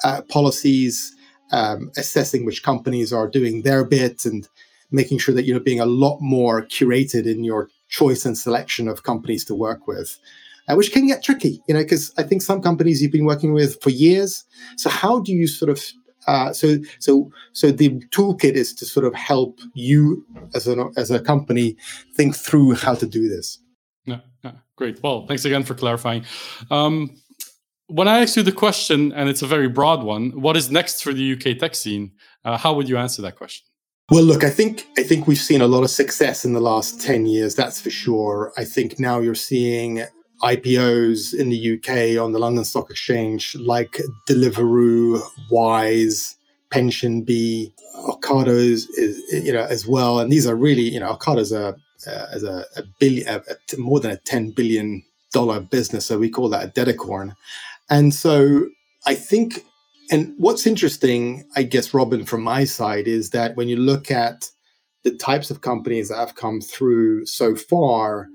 uh, 0.04 0.22
policies, 0.30 1.14
um, 1.52 1.92
assessing 1.98 2.46
which 2.46 2.64
companies 2.64 3.12
are 3.14 3.28
doing 3.28 3.62
their 3.62 3.84
bit, 3.84 4.26
and 4.26 4.48
making 4.92 5.18
sure 5.18 5.36
that 5.36 5.46
you're 5.46 5.60
being 5.60 5.80
a 5.80 5.86
lot 5.86 6.20
more 6.22 6.62
curated 6.64 7.26
in 7.26 7.44
your 7.44 7.70
choice 7.90 8.26
and 8.26 8.38
selection 8.38 8.88
of 8.88 9.04
companies 9.04 9.46
to 9.46 9.56
work 9.56 9.88
with, 9.88 10.18
uh, 10.68 10.76
which 10.76 10.92
can 10.92 11.08
get 11.08 11.24
tricky, 11.24 11.62
you 11.68 11.74
know, 11.74 11.82
because 11.82 12.14
I 12.18 12.24
think 12.24 12.42
some 12.42 12.62
companies 12.62 13.02
you've 13.02 13.12
been 13.12 13.26
working 13.26 13.54
with 13.54 13.82
for 13.82 13.90
years. 13.90 14.44
So 14.78 14.90
how 14.90 15.20
do 15.20 15.32
you 15.32 15.48
sort 15.48 15.70
of 15.70 15.82
uh, 16.28 16.52
so 16.52 16.78
so 17.00 17.32
so 17.54 17.72
the 17.72 17.90
toolkit 18.12 18.54
is 18.54 18.74
to 18.74 18.86
sort 18.86 19.06
of 19.06 19.14
help 19.16 19.60
you 19.74 20.26
as 20.54 20.68
a 20.68 20.90
as 20.98 21.10
a 21.10 21.22
company 21.22 21.78
think 22.16 22.36
through 22.36 22.76
how 22.76 22.94
to 22.96 23.08
do 23.08 23.30
this. 23.30 23.60
Yeah, 24.06 24.20
yeah. 24.44 24.52
Great. 24.76 25.02
Well, 25.02 25.26
thanks 25.26 25.46
again 25.46 25.64
for 25.64 25.74
clarifying. 25.74 26.26
Um, 26.70 27.16
when 27.88 28.08
I 28.08 28.22
ask 28.22 28.36
you 28.36 28.44
the 28.44 28.52
question, 28.52 29.12
and 29.14 29.30
it's 29.30 29.42
a 29.42 29.48
very 29.48 29.70
broad 29.70 30.04
one, 30.04 30.42
what 30.42 30.58
is 30.58 30.70
next 30.70 31.02
for 31.02 31.14
the 31.14 31.34
UK 31.34 31.58
tech 31.58 31.74
scene? 31.76 32.12
Uh, 32.44 32.58
how 32.58 32.74
would 32.74 32.88
you 32.88 32.98
answer 32.98 33.22
that 33.22 33.36
question? 33.38 33.66
Well, 34.10 34.24
look, 34.24 34.44
I 34.44 34.50
think 34.50 34.88
I 34.98 35.04
think 35.04 35.28
we've 35.28 35.38
seen 35.38 35.60
a 35.60 35.68
lot 35.68 35.84
of 35.84 35.90
success 35.90 36.46
in 36.46 36.54
the 36.54 36.62
last 36.62 37.02
ten 37.02 37.26
years. 37.26 37.56
That's 37.56 37.82
for 37.82 37.90
sure. 37.90 38.54
I 38.58 38.64
think 38.64 39.00
now 39.00 39.20
you're 39.20 39.36
seeing 39.36 40.06
IPOs 40.42 41.34
in 41.34 41.50
the 41.50 41.74
UK 41.76 42.22
on 42.22 42.32
the 42.32 42.40
London 42.40 42.64
Stock 42.64 42.90
Exchange, 42.90 43.56
like 43.56 44.00
Deliveroo, 44.30 45.22
Wise, 45.52 46.38
PensionBee, 46.70 47.74
Ocado 47.96 48.48
is, 48.48 48.88
is, 48.92 49.46
you 49.46 49.52
know 49.52 49.66
as 49.66 49.86
well, 49.86 50.20
and 50.20 50.32
these 50.32 50.48
are 50.48 50.56
really 50.56 50.84
you 50.84 51.02
know 51.02 51.14
Ocado's 51.14 51.52
a 51.52 51.76
uh, 52.06 52.28
as 52.32 52.44
a, 52.44 52.64
a 52.78 52.84
billion, 53.00 53.28
a, 53.28 53.78
more 53.78 54.00
than 54.00 54.12
a 54.12 54.18
ten 54.18 54.52
billion 54.52 55.04
dollar 55.34 55.60
business, 55.60 56.06
so 56.06 56.18
we 56.18 56.30
call 56.30 56.48
that 56.48 56.66
a 56.66 56.72
decacorn. 56.72 57.36
And 57.90 58.14
so 58.14 58.68
I 59.06 59.16
think, 59.16 59.66
and 60.12 60.34
what's 60.38 60.68
interesting, 60.68 61.44
I 61.56 61.64
guess, 61.64 61.94
Robin, 61.94 62.26
from 62.26 62.42
my 62.42 62.64
side, 62.66 63.08
is 63.08 63.30
that 63.32 63.56
when 63.56 63.68
you 63.68 63.78
look 63.78 64.12
at 64.12 64.50
the 65.04 65.16
types 65.16 65.52
of 65.52 65.62
companies 65.62 66.10
that 66.10 66.18
have 66.18 66.36
come 66.36 66.62
through 66.62 67.26
so 67.26 67.56
far, 67.56 68.28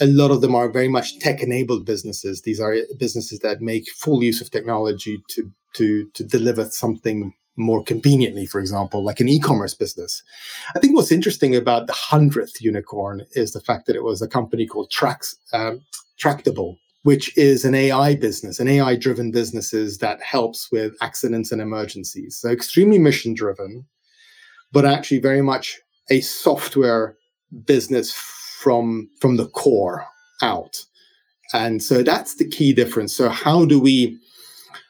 a 0.00 0.06
lot 0.06 0.30
of 0.30 0.40
them 0.40 0.54
are 0.54 0.68
very 0.68 0.88
much 0.88 1.18
tech-enabled 1.18 1.84
businesses. 1.84 2.42
These 2.42 2.60
are 2.60 2.76
businesses 2.98 3.40
that 3.40 3.60
make 3.60 3.90
full 3.90 4.22
use 4.22 4.40
of 4.40 4.50
technology 4.50 5.22
to 5.30 5.50
to 5.74 6.08
to 6.14 6.24
deliver 6.24 6.66
something 6.66 7.32
more 7.56 7.82
conveniently, 7.82 8.46
for 8.46 8.60
example, 8.60 9.04
like 9.04 9.20
an 9.20 9.28
e-commerce 9.28 9.74
business. 9.74 10.22
I 10.74 10.78
think 10.78 10.94
what's 10.94 11.12
interesting 11.12 11.54
about 11.54 11.86
the 11.86 11.92
hundredth 11.92 12.60
unicorn 12.62 13.26
is 13.32 13.52
the 13.52 13.60
fact 13.60 13.86
that 13.86 13.96
it 13.96 14.02
was 14.02 14.22
a 14.22 14.28
company 14.28 14.66
called 14.66 14.92
um, 15.52 15.80
Tractable, 16.18 16.78
which 17.02 17.36
is 17.36 17.64
an 17.64 17.74
AI 17.74 18.14
business, 18.14 18.60
an 18.60 18.68
AI-driven 18.68 19.30
businesses 19.30 19.98
that 19.98 20.22
helps 20.22 20.70
with 20.70 20.94
accidents 21.00 21.50
and 21.50 21.60
emergencies. 21.60 22.36
So 22.36 22.48
extremely 22.48 22.98
mission-driven, 22.98 23.84
but 24.70 24.84
actually 24.84 25.18
very 25.18 25.42
much 25.42 25.78
a 26.10 26.20
software 26.20 27.16
business 27.64 28.12
from 28.12 29.10
from 29.20 29.36
the 29.36 29.48
core 29.48 30.06
out. 30.42 30.84
And 31.52 31.82
so 31.82 32.02
that's 32.02 32.36
the 32.36 32.48
key 32.48 32.72
difference. 32.72 33.14
So 33.14 33.28
how 33.28 33.64
do 33.64 33.80
we 33.80 34.18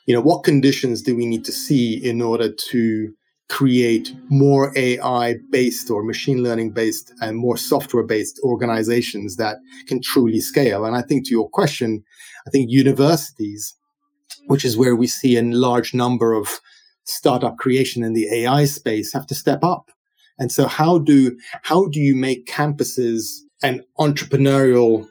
you 0.07 0.15
know, 0.15 0.21
what 0.21 0.45
conditions 0.45 1.03
do 1.03 1.17
we 1.17 1.27
need 1.27 1.45
to 1.45 1.53
see 1.53 1.95
in 1.95 2.21
order 2.21 2.51
to 2.51 3.15
create 3.53 4.15
more 4.31 4.73
AI 4.77 5.37
based 5.51 5.91
or 5.91 6.03
machine 6.03 6.43
learning 6.43 6.71
based 6.71 7.13
and 7.21 7.37
more 7.37 7.59
software 7.59 8.03
based 8.03 8.41
organizations 8.43 9.37
that 9.37 9.59
can 9.87 10.01
truly 10.01 10.41
scale? 10.41 10.87
And 10.87 10.97
I 10.97 11.03
think 11.03 11.27
to 11.27 11.31
your 11.31 11.51
question, 11.51 12.03
I 12.47 12.51
think 12.51 12.71
universities, 12.71 13.75
which 14.47 14.65
is 14.65 14.79
where 14.79 14.97
we 14.97 15.07
see 15.07 15.37
a 15.37 15.43
large 15.43 15.93
number 15.93 16.33
of 16.33 16.61
startup 17.05 17.59
creation 17.59 18.03
in 18.03 18.15
the 18.15 18.27
AI 18.33 18.65
space, 18.65 19.13
have 19.13 19.27
to 19.27 19.35
step 19.35 19.63
up. 19.63 19.91
And 20.39 20.51
so 20.51 20.67
how 20.67 20.99
do, 20.99 21.37
how 21.63 21.89
do 21.89 22.01
you 22.01 22.17
make 22.17 22.47
campuses 22.47 23.41
and 23.63 23.83
entrepreneurial 23.99 25.07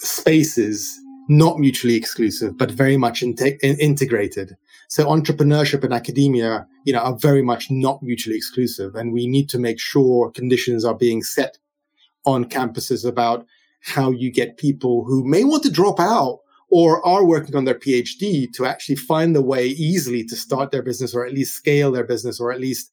spaces 0.00 1.00
not 1.28 1.58
mutually 1.58 1.96
exclusive, 1.96 2.56
but 2.56 2.70
very 2.70 2.96
much 2.96 3.22
in- 3.22 3.34
integrated. 3.62 4.56
So 4.88 5.06
entrepreneurship 5.06 5.82
and 5.82 5.92
academia, 5.92 6.66
you 6.86 6.92
know, 6.92 7.00
are 7.00 7.16
very 7.16 7.42
much 7.42 7.68
not 7.68 8.00
mutually 8.00 8.36
exclusive. 8.36 8.94
And 8.94 9.12
we 9.12 9.26
need 9.26 9.48
to 9.50 9.58
make 9.58 9.80
sure 9.80 10.30
conditions 10.30 10.84
are 10.84 10.94
being 10.94 11.20
set 11.20 11.58
on 12.24 12.44
campuses 12.44 13.04
about 13.04 13.44
how 13.82 14.12
you 14.12 14.30
get 14.30 14.56
people 14.56 15.04
who 15.04 15.24
may 15.24 15.42
want 15.42 15.64
to 15.64 15.70
drop 15.70 15.98
out 15.98 16.38
or 16.70 17.04
are 17.04 17.24
working 17.24 17.56
on 17.56 17.64
their 17.64 17.78
PhD 17.78 18.52
to 18.52 18.66
actually 18.66 18.94
find 18.94 19.34
the 19.34 19.42
way 19.42 19.66
easily 19.66 20.24
to 20.24 20.36
start 20.36 20.70
their 20.70 20.82
business 20.82 21.12
or 21.12 21.26
at 21.26 21.34
least 21.34 21.54
scale 21.54 21.90
their 21.90 22.04
business 22.04 22.38
or 22.38 22.52
at 22.52 22.60
least 22.60 22.92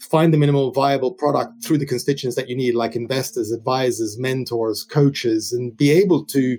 find 0.00 0.32
the 0.32 0.38
minimal 0.38 0.72
viable 0.72 1.12
product 1.12 1.62
through 1.62 1.78
the 1.78 1.86
constituents 1.86 2.36
that 2.36 2.48
you 2.48 2.56
need, 2.56 2.74
like 2.74 2.96
investors, 2.96 3.52
advisors, 3.52 4.18
mentors, 4.18 4.82
coaches, 4.82 5.52
and 5.52 5.76
be 5.76 5.90
able 5.90 6.24
to 6.24 6.58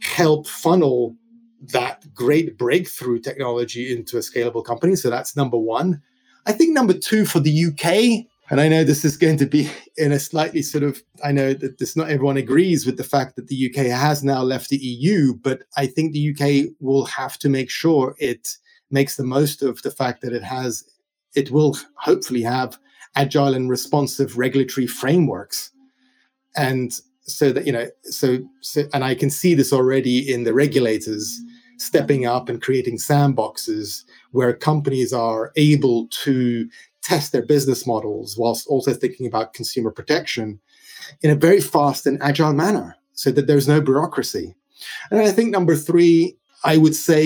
help 0.00 0.48
funnel 0.48 1.16
that 1.72 2.12
great 2.14 2.58
breakthrough 2.58 3.20
technology 3.20 3.92
into 3.92 4.16
a 4.16 4.20
scalable 4.20 4.64
company. 4.64 4.96
So 4.96 5.10
that's 5.10 5.36
number 5.36 5.58
one. 5.58 6.02
I 6.46 6.52
think 6.52 6.72
number 6.72 6.92
two 6.92 7.24
for 7.24 7.40
the 7.40 7.66
UK, 7.66 8.26
and 8.50 8.60
I 8.60 8.68
know 8.68 8.84
this 8.84 9.04
is 9.04 9.16
going 9.16 9.38
to 9.38 9.46
be 9.46 9.70
in 9.96 10.12
a 10.12 10.20
slightly 10.20 10.62
sort 10.62 10.84
of, 10.84 11.02
I 11.24 11.32
know 11.32 11.54
that 11.54 11.78
this 11.78 11.96
not 11.96 12.10
everyone 12.10 12.36
agrees 12.36 12.84
with 12.86 12.96
the 12.96 13.04
fact 13.04 13.36
that 13.36 13.48
the 13.48 13.70
UK 13.70 13.86
has 13.86 14.22
now 14.22 14.42
left 14.42 14.68
the 14.68 14.76
EU, 14.76 15.34
but 15.34 15.62
I 15.76 15.86
think 15.86 16.12
the 16.12 16.34
UK 16.34 16.74
will 16.80 17.06
have 17.06 17.38
to 17.38 17.48
make 17.48 17.70
sure 17.70 18.14
it 18.18 18.56
makes 18.90 19.16
the 19.16 19.24
most 19.24 19.62
of 19.62 19.80
the 19.82 19.90
fact 19.90 20.20
that 20.22 20.32
it 20.32 20.44
has, 20.44 20.84
it 21.34 21.50
will 21.50 21.76
hopefully 21.96 22.42
have 22.42 22.78
agile 23.16 23.54
and 23.54 23.70
responsive 23.70 24.36
regulatory 24.36 24.86
frameworks. 24.86 25.70
And 26.56 26.92
so 27.26 27.52
that 27.52 27.66
you 27.66 27.72
know 27.72 27.88
so, 28.02 28.38
so 28.60 28.82
and 28.92 29.02
i 29.02 29.14
can 29.14 29.30
see 29.30 29.54
this 29.54 29.72
already 29.72 30.32
in 30.32 30.44
the 30.44 30.52
regulators 30.52 31.40
stepping 31.78 32.26
up 32.26 32.48
and 32.48 32.62
creating 32.62 32.98
sandboxes 32.98 34.04
where 34.32 34.52
companies 34.52 35.12
are 35.12 35.52
able 35.56 36.06
to 36.08 36.68
test 37.02 37.32
their 37.32 37.44
business 37.44 37.86
models 37.86 38.36
whilst 38.38 38.66
also 38.66 38.94
thinking 38.94 39.26
about 39.26 39.52
consumer 39.52 39.90
protection 39.90 40.58
in 41.22 41.30
a 41.30 41.34
very 41.34 41.60
fast 41.60 42.06
and 42.06 42.22
agile 42.22 42.52
manner 42.52 42.96
so 43.12 43.30
that 43.30 43.46
there's 43.46 43.68
no 43.68 43.80
bureaucracy. 43.80 44.54
And 45.10 45.20
i 45.20 45.30
think 45.30 45.50
number 45.50 45.76
three 45.76 46.36
i 46.64 46.76
would 46.76 46.94
say 46.94 47.24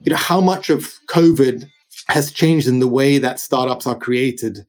you 0.00 0.10
know 0.10 0.16
how 0.16 0.40
much 0.40 0.70
of 0.70 0.98
covid 1.06 1.68
has 2.08 2.32
changed 2.32 2.66
in 2.68 2.80
the 2.80 2.88
way 2.88 3.18
that 3.18 3.40
startups 3.40 3.86
are 3.86 3.96
created 3.96 4.66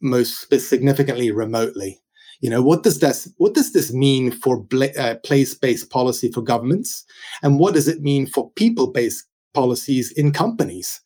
most 0.00 0.52
significantly 0.60 1.30
remotely 1.30 2.00
you 2.40 2.50
know, 2.50 2.62
what 2.62 2.82
does 2.82 3.00
this 3.00 3.32
what 3.38 3.54
does 3.54 3.72
this 3.72 3.92
mean 3.92 4.30
for 4.30 4.62
bla- 4.62 4.94
uh, 4.98 5.16
place-based 5.24 5.90
policy 5.90 6.30
for 6.30 6.42
governments, 6.42 7.04
and 7.42 7.58
what 7.58 7.74
does 7.74 7.88
it 7.88 8.02
mean 8.02 8.26
for 8.26 8.50
people-based 8.52 9.24
policies 9.52 10.12
in 10.12 10.32
companies? 10.32 11.00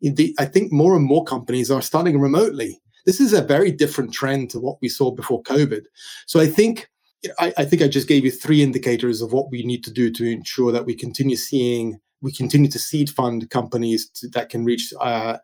The, 0.00 0.34
I 0.38 0.44
think 0.44 0.72
more 0.72 0.96
and 0.96 1.04
more 1.04 1.24
companies 1.24 1.70
are 1.70 1.80
starting 1.80 2.20
remotely. 2.20 2.80
This 3.06 3.20
is 3.20 3.32
a 3.32 3.42
very 3.42 3.70
different 3.70 4.12
trend 4.12 4.50
to 4.50 4.60
what 4.60 4.78
we 4.82 4.88
saw 4.88 5.10
before 5.10 5.42
COVID. 5.42 5.82
So 6.26 6.40
I 6.40 6.46
think 6.46 6.88
I, 7.38 7.52
I 7.58 7.64
think 7.64 7.82
I 7.82 7.88
just 7.88 8.08
gave 8.08 8.24
you 8.24 8.30
three 8.30 8.62
indicators 8.62 9.22
of 9.22 9.32
what 9.32 9.50
we 9.50 9.62
need 9.62 9.84
to 9.84 9.90
do 9.90 10.10
to 10.10 10.30
ensure 10.30 10.72
that 10.72 10.86
we 10.86 10.94
continue 10.94 11.36
seeing 11.36 12.00
we 12.20 12.32
continue 12.32 12.70
to 12.70 12.78
seed 12.78 13.10
fund 13.10 13.50
companies 13.50 14.08
to, 14.08 14.28
that 14.28 14.48
can 14.48 14.64
reach 14.64 14.92
uh, 15.00 15.36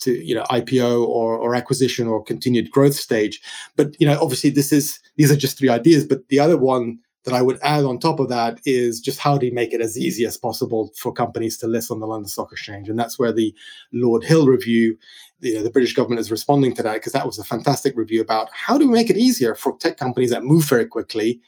to 0.00 0.12
you 0.12 0.34
know 0.34 0.44
IPO 0.44 1.06
or, 1.06 1.36
or 1.36 1.54
acquisition 1.54 2.06
or 2.06 2.22
continued 2.22 2.70
growth 2.70 2.94
stage. 2.94 3.40
But 3.76 3.98
you 4.00 4.06
know, 4.06 4.18
obviously, 4.20 4.50
this 4.50 4.72
is 4.72 4.98
these 5.16 5.30
are 5.30 5.36
just 5.36 5.58
three 5.58 5.68
ideas. 5.68 6.04
But 6.04 6.28
the 6.28 6.40
other 6.40 6.56
one 6.56 6.98
that 7.24 7.34
I 7.34 7.42
would 7.42 7.58
add 7.62 7.84
on 7.84 7.98
top 7.98 8.20
of 8.20 8.28
that 8.30 8.60
is 8.64 9.00
just 9.00 9.18
how 9.18 9.36
do 9.36 9.46
you 9.46 9.52
make 9.52 9.72
it 9.72 9.80
as 9.80 9.98
easy 9.98 10.24
as 10.24 10.36
possible 10.36 10.90
for 10.96 11.12
companies 11.12 11.58
to 11.58 11.66
list 11.66 11.90
on 11.90 12.00
the 12.00 12.06
London 12.06 12.28
Stock 12.28 12.52
Exchange, 12.52 12.88
and 12.88 12.98
that's 12.98 13.18
where 13.18 13.32
the 13.32 13.54
Lord 13.92 14.24
Hill 14.24 14.46
review. 14.46 14.96
You 15.40 15.56
know, 15.56 15.62
the 15.62 15.70
British 15.70 15.94
government 15.94 16.20
is 16.20 16.30
responding 16.30 16.74
to 16.74 16.82
that 16.82 16.94
because 16.94 17.12
that 17.12 17.26
was 17.26 17.38
a 17.38 17.44
fantastic 17.44 17.96
review 17.96 18.20
about 18.20 18.48
how 18.52 18.76
do 18.76 18.88
we 18.88 18.94
make 18.94 19.10
it 19.10 19.16
easier 19.16 19.54
for 19.54 19.76
tech 19.78 19.96
companies 19.96 20.30
that 20.30 20.42
move 20.42 20.64
very 20.64 20.86
quickly, 20.86 21.40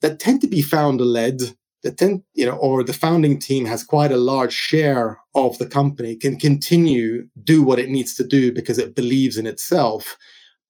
that 0.00 0.18
tend 0.18 0.40
to 0.40 0.48
be 0.48 0.62
founder 0.62 1.04
led, 1.04 1.40
the 1.86 1.92
ten, 1.92 2.24
you 2.34 2.44
know, 2.44 2.56
or 2.56 2.82
the 2.82 2.92
founding 2.92 3.38
team 3.38 3.64
has 3.64 3.84
quite 3.84 4.10
a 4.10 4.16
large 4.16 4.52
share 4.52 5.20
of 5.36 5.56
the 5.58 5.66
company, 5.66 6.16
can 6.16 6.36
continue 6.36 7.28
do 7.44 7.62
what 7.62 7.78
it 7.78 7.88
needs 7.88 8.14
to 8.16 8.24
do 8.26 8.52
because 8.52 8.78
it 8.78 8.96
believes 8.96 9.36
in 9.36 9.46
itself, 9.46 10.16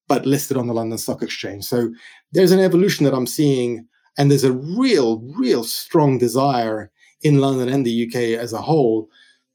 but 0.08 0.26
listed 0.26 0.58
on 0.58 0.66
the 0.66 0.74
London 0.74 0.98
Stock 0.98 1.22
Exchange. 1.22 1.64
So 1.64 1.90
there's 2.32 2.52
an 2.52 2.60
evolution 2.60 3.04
that 3.04 3.14
I'm 3.14 3.26
seeing, 3.26 3.88
and 4.18 4.30
there's 4.30 4.44
a 4.44 4.52
real, 4.52 5.20
real 5.38 5.64
strong 5.64 6.18
desire 6.18 6.90
in 7.22 7.38
London 7.38 7.70
and 7.70 7.86
the 7.86 8.06
UK 8.06 8.38
as 8.38 8.52
a 8.52 8.60
whole 8.60 9.08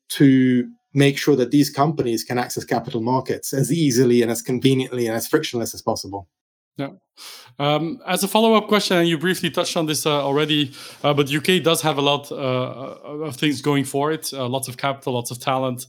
to 0.09 0.67
make 0.95 1.17
sure 1.17 1.35
that 1.35 1.51
these 1.51 1.69
companies 1.69 2.23
can 2.23 2.39
access 2.39 2.65
capital 2.65 3.01
markets 3.01 3.53
as 3.53 3.71
easily 3.71 4.23
and 4.23 4.31
as 4.31 4.41
conveniently 4.41 5.05
and 5.05 5.15
as 5.15 5.27
frictionless 5.27 5.75
as 5.75 5.81
possible. 5.83 6.27
Yeah. 6.81 6.89
Um, 7.59 7.99
as 8.07 8.23
a 8.23 8.27
follow-up 8.27 8.67
question, 8.67 8.97
and 8.97 9.07
you 9.07 9.17
briefly 9.17 9.51
touched 9.51 9.77
on 9.77 9.85
this 9.85 10.05
uh, 10.05 10.25
already, 10.25 10.73
uh, 11.03 11.13
but 11.13 11.31
UK 11.31 11.61
does 11.61 11.81
have 11.81 11.97
a 11.99 12.01
lot 12.01 12.31
uh, 12.31 12.35
of 13.27 13.35
things 13.35 13.61
going 13.61 13.85
for 13.85 14.11
it. 14.11 14.33
Uh, 14.33 14.47
lots 14.47 14.67
of 14.67 14.77
capital, 14.77 15.13
lots 15.13 15.29
of 15.29 15.39
talent. 15.39 15.85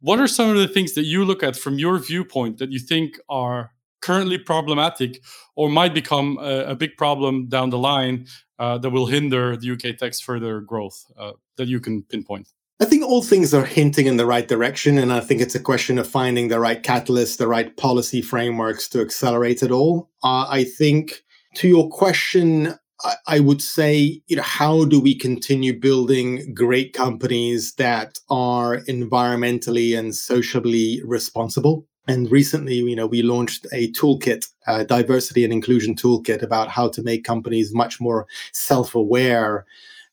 What 0.00 0.20
are 0.20 0.28
some 0.28 0.50
of 0.50 0.56
the 0.56 0.68
things 0.68 0.94
that 0.94 1.04
you 1.04 1.24
look 1.24 1.42
at 1.42 1.56
from 1.56 1.78
your 1.78 1.98
viewpoint 1.98 2.58
that 2.58 2.70
you 2.70 2.78
think 2.78 3.18
are 3.28 3.72
currently 4.00 4.38
problematic 4.38 5.20
or 5.56 5.68
might 5.68 5.94
become 5.94 6.38
a, 6.40 6.72
a 6.72 6.76
big 6.76 6.96
problem 6.96 7.48
down 7.48 7.70
the 7.70 7.78
line 7.78 8.26
uh, 8.58 8.78
that 8.78 8.90
will 8.90 9.06
hinder 9.06 9.56
the 9.56 9.72
UK 9.72 9.98
tech's 9.98 10.20
further 10.20 10.60
growth 10.60 11.04
uh, 11.18 11.32
that 11.56 11.66
you 11.66 11.80
can 11.80 12.04
pinpoint? 12.04 12.48
I 12.78 12.84
think 12.84 13.04
all 13.04 13.22
things 13.22 13.54
are 13.54 13.64
hinting 13.64 14.06
in 14.06 14.18
the 14.18 14.26
right 14.26 14.46
direction. 14.46 14.98
And 14.98 15.10
I 15.10 15.20
think 15.20 15.40
it's 15.40 15.54
a 15.54 15.60
question 15.60 15.98
of 15.98 16.06
finding 16.06 16.48
the 16.48 16.60
right 16.60 16.82
catalyst, 16.82 17.38
the 17.38 17.48
right 17.48 17.74
policy 17.76 18.20
frameworks 18.20 18.86
to 18.88 19.00
accelerate 19.00 19.62
it 19.62 19.70
all. 19.70 20.10
Uh, 20.22 20.46
I 20.48 20.64
think 20.64 21.22
to 21.54 21.68
your 21.68 21.88
question, 21.88 22.74
I, 23.02 23.14
I 23.26 23.40
would 23.40 23.62
say, 23.62 24.20
you 24.26 24.36
know, 24.36 24.42
how 24.42 24.84
do 24.84 25.00
we 25.00 25.14
continue 25.14 25.78
building 25.78 26.52
great 26.52 26.92
companies 26.92 27.74
that 27.76 28.18
are 28.28 28.80
environmentally 28.80 29.98
and 29.98 30.14
socially 30.14 31.00
responsible? 31.02 31.86
And 32.08 32.30
recently, 32.30 32.74
you 32.74 32.94
know, 32.94 33.06
we 33.06 33.22
launched 33.22 33.66
a 33.72 33.90
toolkit, 33.92 34.48
a 34.66 34.84
diversity 34.84 35.44
and 35.44 35.52
inclusion 35.52 35.94
toolkit 35.94 36.42
about 36.42 36.68
how 36.68 36.88
to 36.90 37.02
make 37.02 37.24
companies 37.24 37.72
much 37.72 38.00
more 38.02 38.26
self-aware 38.52 39.64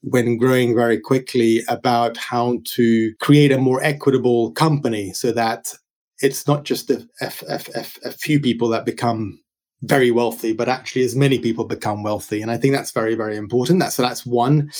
when 0.04 0.38
growing 0.38 0.76
very 0.76 1.00
quickly 1.00 1.62
about 1.70 2.18
how 2.18 2.60
to 2.66 3.14
create 3.22 3.52
a 3.52 3.58
more 3.58 3.82
equitable 3.82 4.52
company 4.52 5.14
so 5.14 5.32
that 5.32 5.74
it's 6.22 6.46
not 6.46 6.66
just 6.66 6.90
a, 6.90 7.08
a, 7.22 7.32
a, 7.50 7.86
a 8.06 8.12
few 8.12 8.40
people 8.40 8.68
that 8.70 8.86
become 8.86 9.40
very 9.84 10.12
wealthy, 10.12 10.54
but 10.54 10.70
actually 10.70 11.04
as 11.04 11.16
many 11.16 11.40
people 11.40 11.66
become 11.66 12.04
wealthy. 12.04 12.42
And 12.42 12.52
I 12.52 12.58
think 12.58 12.74
that's 12.74 12.92
very, 12.92 13.16
very 13.16 13.38
important. 13.38 13.80
That's, 13.80 13.96
so 13.96 14.02
that's 14.02 14.26
one. 14.26 14.72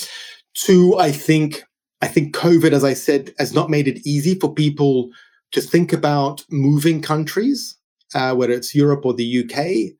Two, 0.54 0.96
I 0.98 1.10
think, 1.10 1.64
I 2.02 2.08
think 2.08 2.34
COVID, 2.34 2.72
as 2.72 2.84
I 2.84 2.94
said, 2.94 3.32
has 3.38 3.54
not 3.54 3.70
made 3.70 3.88
it 3.88 4.06
easy 4.06 4.34
for 4.34 4.52
people 4.52 5.10
to 5.52 5.60
think 5.60 5.92
about 5.92 6.44
moving 6.50 7.00
countries, 7.00 7.76
uh, 8.14 8.34
whether 8.34 8.52
it's 8.52 8.74
Europe 8.74 9.06
or 9.06 9.14
the 9.14 9.44
UK 9.44 9.94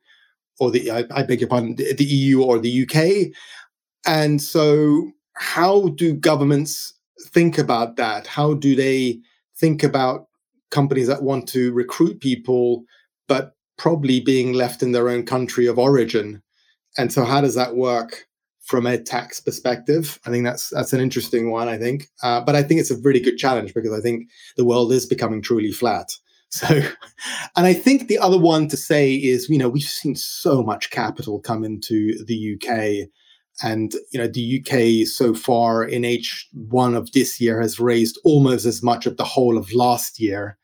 or 0.61 0.71
the, 0.71 0.91
I, 0.91 1.05
I 1.11 1.23
beg 1.23 1.41
your 1.41 1.49
pardon, 1.49 1.77
the, 1.77 1.95
the 1.95 2.05
EU 2.05 2.43
or 2.43 2.59
the 2.59 2.83
UK. 2.83 3.33
And 4.07 4.41
so 4.41 5.11
how 5.35 5.89
do 5.89 6.15
governments 6.15 6.95
think 7.29 7.59
about 7.59 7.97
that? 7.97 8.27
How 8.27 8.55
do 8.55 8.77
they 8.77 9.21
think 9.57 9.83
about 9.83 10.27
companies 10.71 11.07
that 11.07 11.23
want 11.23 11.49
to 11.49 11.73
recruit 11.73 12.21
people, 12.21 12.85
but 13.29 13.55
probably 13.79 14.21
being 14.21 14.53
left 14.53 14.83
in 14.83 14.93
their 14.93 15.09
own 15.09 15.25
country 15.25 15.67
of 15.67 15.79
origin. 15.79 16.43
And 16.99 17.13
so, 17.13 17.25
how 17.25 17.41
does 17.41 17.55
that 17.55 17.77
work 17.77 18.27
from 18.65 18.87
a 18.87 18.99
tax 18.99 19.41
perspective? 19.41 20.19
I 20.27 20.31
think 20.31 20.45
that's 20.45 20.71
that's 20.71 20.93
an 20.93 21.01
interesting 21.01 21.51
one. 21.51 21.69
I 21.69 21.79
think, 21.79 22.09
uh, 22.23 22.41
but 22.41 22.55
I 22.55 22.63
think 22.63 22.81
it's 22.81 22.91
a 22.91 23.01
really 23.01 23.21
good 23.21 23.37
challenge 23.37 23.73
because 23.75 23.93
I 23.93 24.01
think 24.01 24.29
the 24.57 24.65
world 24.65 24.93
is 24.93 25.07
becoming 25.07 25.43
truly 25.43 25.73
flat. 25.73 26.09
So, 26.55 26.69
and 27.57 27.67
I 27.67 27.75
think 27.75 28.07
the 28.07 28.21
other 28.21 28.39
one 28.39 28.69
to 28.69 28.77
say 28.77 29.13
is, 29.13 29.49
you 29.49 29.59
know, 29.59 29.69
we've 29.69 29.83
seen 29.83 30.15
so 30.15 30.63
much 30.63 30.91
capital 30.91 31.41
come 31.41 31.65
into 31.65 32.25
the 32.27 32.55
UK. 32.55 33.09
And 33.63 33.93
you 34.11 34.19
know 34.19 34.27
the 34.27 34.61
UK 34.61 35.07
so 35.07 35.33
far 35.35 35.85
in 35.85 36.03
H1 36.03 36.97
of 36.97 37.13
this 37.13 37.41
year 37.41 37.61
has 37.61 37.79
raised 37.79 38.19
almost 38.25 38.67
as 38.67 38.83
much 38.83 39.07
of 39.07 39.17
the 39.17 39.25
whole 39.25 39.57
of 39.57 39.73
last 39.73 40.19
year 40.19 40.59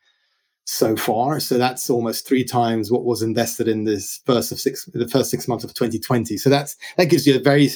so 0.65 0.95
far. 0.95 1.39
So 1.39 1.57
that's 1.57 1.89
almost 1.89 2.27
three 2.27 2.43
times 2.43 2.91
what 2.91 3.03
was 3.03 3.21
invested 3.21 3.67
in 3.67 3.83
this 3.83 4.21
first 4.25 4.51
of 4.51 4.59
six, 4.59 4.85
the 4.93 5.07
first 5.07 5.29
six 5.29 5.47
months 5.47 5.63
of 5.63 5.73
2020. 5.73 6.37
So 6.37 6.49
that's 6.49 6.75
that 6.97 7.09
gives 7.09 7.25
you 7.25 7.35
a 7.35 7.39
very 7.39 7.69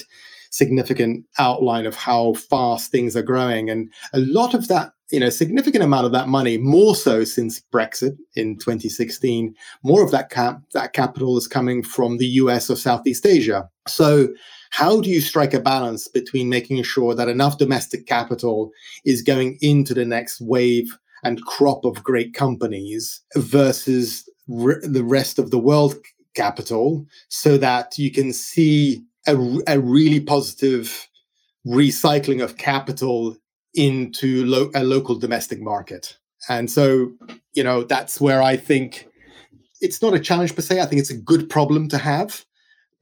significant 0.50 1.24
outline 1.38 1.86
of 1.86 1.94
how 1.94 2.34
fast 2.34 2.90
things 2.90 3.16
are 3.16 3.22
growing, 3.22 3.68
and 3.68 3.92
a 4.12 4.20
lot 4.20 4.54
of 4.54 4.68
that, 4.68 4.92
you 5.10 5.20
know, 5.20 5.28
significant 5.28 5.84
amount 5.84 6.06
of 6.06 6.12
that 6.12 6.28
money, 6.28 6.56
more 6.58 6.94
so 6.94 7.24
since 7.24 7.60
Brexit 7.72 8.16
in 8.34 8.56
2016, 8.58 9.54
more 9.82 10.02
of 10.02 10.10
that 10.12 10.30
cap 10.30 10.60
that 10.72 10.92
capital 10.92 11.36
is 11.36 11.48
coming 11.48 11.82
from 11.82 12.18
the 12.18 12.26
US 12.26 12.70
or 12.70 12.76
Southeast 12.76 13.26
Asia. 13.26 13.68
So 13.86 14.28
how 14.76 15.00
do 15.00 15.08
you 15.08 15.22
strike 15.22 15.54
a 15.54 15.60
balance 15.60 16.06
between 16.06 16.50
making 16.50 16.82
sure 16.82 17.14
that 17.14 17.30
enough 17.30 17.56
domestic 17.56 18.04
capital 18.04 18.70
is 19.06 19.22
going 19.22 19.56
into 19.62 19.94
the 19.94 20.04
next 20.04 20.38
wave 20.38 20.98
and 21.24 21.42
crop 21.46 21.86
of 21.86 22.04
great 22.04 22.34
companies 22.34 23.22
versus 23.36 24.28
the 24.46 25.02
rest 25.02 25.38
of 25.38 25.50
the 25.50 25.58
world 25.58 25.96
capital 26.34 27.06
so 27.28 27.56
that 27.56 27.96
you 27.96 28.10
can 28.12 28.34
see 28.34 29.02
a, 29.26 29.34
a 29.66 29.80
really 29.80 30.20
positive 30.20 31.08
recycling 31.66 32.44
of 32.44 32.58
capital 32.58 33.34
into 33.72 34.44
lo- 34.44 34.70
a 34.74 34.84
local 34.84 35.14
domestic 35.14 35.58
market. 35.58 36.18
And 36.50 36.70
so, 36.70 37.12
you 37.54 37.64
know, 37.64 37.82
that's 37.82 38.20
where 38.20 38.42
I 38.42 38.58
think 38.58 39.08
it's 39.80 40.02
not 40.02 40.12
a 40.12 40.20
challenge 40.20 40.54
per 40.54 40.60
se. 40.60 40.82
I 40.82 40.84
think 40.84 41.00
it's 41.00 41.10
a 41.10 41.16
good 41.16 41.48
problem 41.48 41.88
to 41.88 41.96
have. 41.96 42.44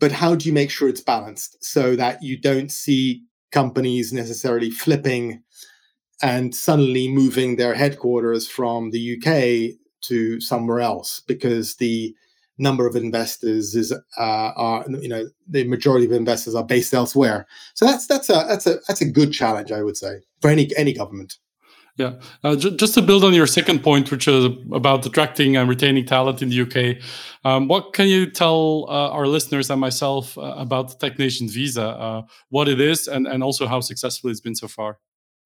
But 0.00 0.12
how 0.12 0.34
do 0.34 0.48
you 0.48 0.52
make 0.52 0.70
sure 0.70 0.88
it's 0.88 1.00
balanced 1.00 1.64
so 1.64 1.96
that 1.96 2.22
you 2.22 2.38
don't 2.38 2.70
see 2.70 3.22
companies 3.52 4.12
necessarily 4.12 4.70
flipping 4.70 5.42
and 6.22 6.54
suddenly 6.54 7.08
moving 7.08 7.56
their 7.56 7.74
headquarters 7.74 8.48
from 8.48 8.90
the 8.90 9.16
UK 9.16 9.78
to 10.02 10.40
somewhere 10.40 10.80
else 10.80 11.22
because 11.26 11.76
the 11.76 12.14
number 12.58 12.86
of 12.86 12.94
investors 12.94 13.74
is 13.74 13.92
uh, 13.92 14.52
are 14.56 14.84
you 14.88 15.08
know 15.08 15.28
the 15.48 15.64
majority 15.64 16.06
of 16.06 16.12
investors 16.12 16.54
are 16.54 16.64
based 16.64 16.94
elsewhere. 16.94 17.46
So 17.74 17.84
that's 17.84 18.06
that's 18.06 18.30
a 18.30 18.44
that's 18.48 18.66
a 18.66 18.78
that's 18.86 19.00
a 19.00 19.10
good 19.10 19.32
challenge, 19.32 19.72
I 19.72 19.82
would 19.82 19.96
say, 19.96 20.20
for 20.40 20.50
any 20.50 20.70
any 20.76 20.92
government. 20.92 21.38
Yeah, 21.96 22.14
uh, 22.42 22.56
j- 22.56 22.74
just 22.76 22.94
to 22.94 23.02
build 23.02 23.22
on 23.22 23.34
your 23.34 23.46
second 23.46 23.84
point, 23.84 24.10
which 24.10 24.26
is 24.26 24.46
about 24.72 25.06
attracting 25.06 25.56
and 25.56 25.68
retaining 25.68 26.04
talent 26.04 26.42
in 26.42 26.48
the 26.48 26.62
UK, 26.62 27.00
um, 27.44 27.68
what 27.68 27.92
can 27.92 28.08
you 28.08 28.28
tell 28.28 28.86
uh, 28.88 29.10
our 29.10 29.28
listeners 29.28 29.70
and 29.70 29.80
myself 29.80 30.36
uh, 30.36 30.54
about 30.56 30.88
the 30.88 30.96
Tech 30.96 31.20
Nation 31.20 31.48
visa, 31.48 31.86
uh, 31.86 32.22
what 32.48 32.68
it 32.68 32.80
is, 32.80 33.06
and 33.06 33.28
and 33.28 33.44
also 33.44 33.66
how 33.68 33.80
successful 33.80 34.28
it's 34.30 34.40
been 34.40 34.56
so 34.56 34.66
far? 34.66 34.98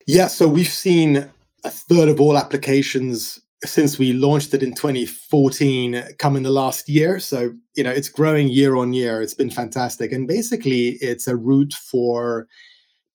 Yeah, 0.06 0.28
so 0.28 0.48
we've 0.48 0.66
seen 0.66 1.28
a 1.64 1.70
third 1.70 2.08
of 2.08 2.18
all 2.18 2.38
applications 2.38 3.38
since 3.64 3.98
we 3.98 4.12
launched 4.12 4.54
it 4.54 4.62
in 4.62 4.72
2014 4.74 6.02
come 6.18 6.36
in 6.36 6.44
the 6.44 6.50
last 6.50 6.88
year. 6.88 7.18
So, 7.18 7.52
you 7.74 7.82
know, 7.82 7.90
it's 7.90 8.08
growing 8.08 8.48
year 8.48 8.76
on 8.76 8.92
year. 8.92 9.20
It's 9.20 9.34
been 9.34 9.50
fantastic. 9.50 10.12
And 10.12 10.28
basically, 10.28 10.90
it's 11.00 11.26
a 11.26 11.36
route 11.36 11.74
for 11.74 12.46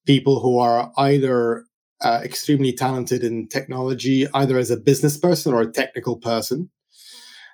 people 0.06 0.40
who 0.40 0.58
are 0.58 0.92
either 0.98 1.64
uh, 2.04 2.20
extremely 2.22 2.72
talented 2.72 3.24
in 3.24 3.48
technology, 3.48 4.26
either 4.34 4.58
as 4.58 4.70
a 4.70 4.76
business 4.76 5.16
person 5.16 5.54
or 5.54 5.62
a 5.62 5.72
technical 5.72 6.16
person. 6.16 6.70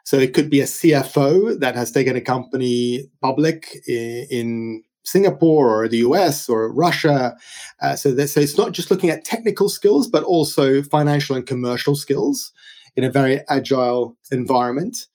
So 0.05 0.19
it 0.19 0.35
could 0.35 0.51
be 0.51 0.61
a 0.61 0.65
CFO 0.65 1.61
that 1.61 1.77
has 1.77 1.93
taken 1.93 2.17
a 2.17 2.21
company 2.21 3.09
public 3.23 3.77
in, 3.87 4.27
in 4.31 4.83
Singapore 5.05 5.83
or 5.83 5.89
the 5.89 5.99
US 5.99 6.49
or 6.49 6.73
Russia. 6.73 7.37
Uh, 7.81 7.95
so, 7.95 8.15
so 8.27 8.41
it's 8.41 8.59
not 8.59 8.73
just 8.73 8.91
looking 8.91 9.11
at 9.11 9.25
technical 9.25 9.69
skills, 9.69 10.09
but 10.09 10.25
also 10.25 10.83
financial 10.83 11.37
and 11.37 11.47
commercial 11.47 11.95
skills 11.95 12.53
in 12.97 13.05
a 13.05 13.11
very 13.11 13.41
agile 13.49 14.17
environment. 14.33 15.07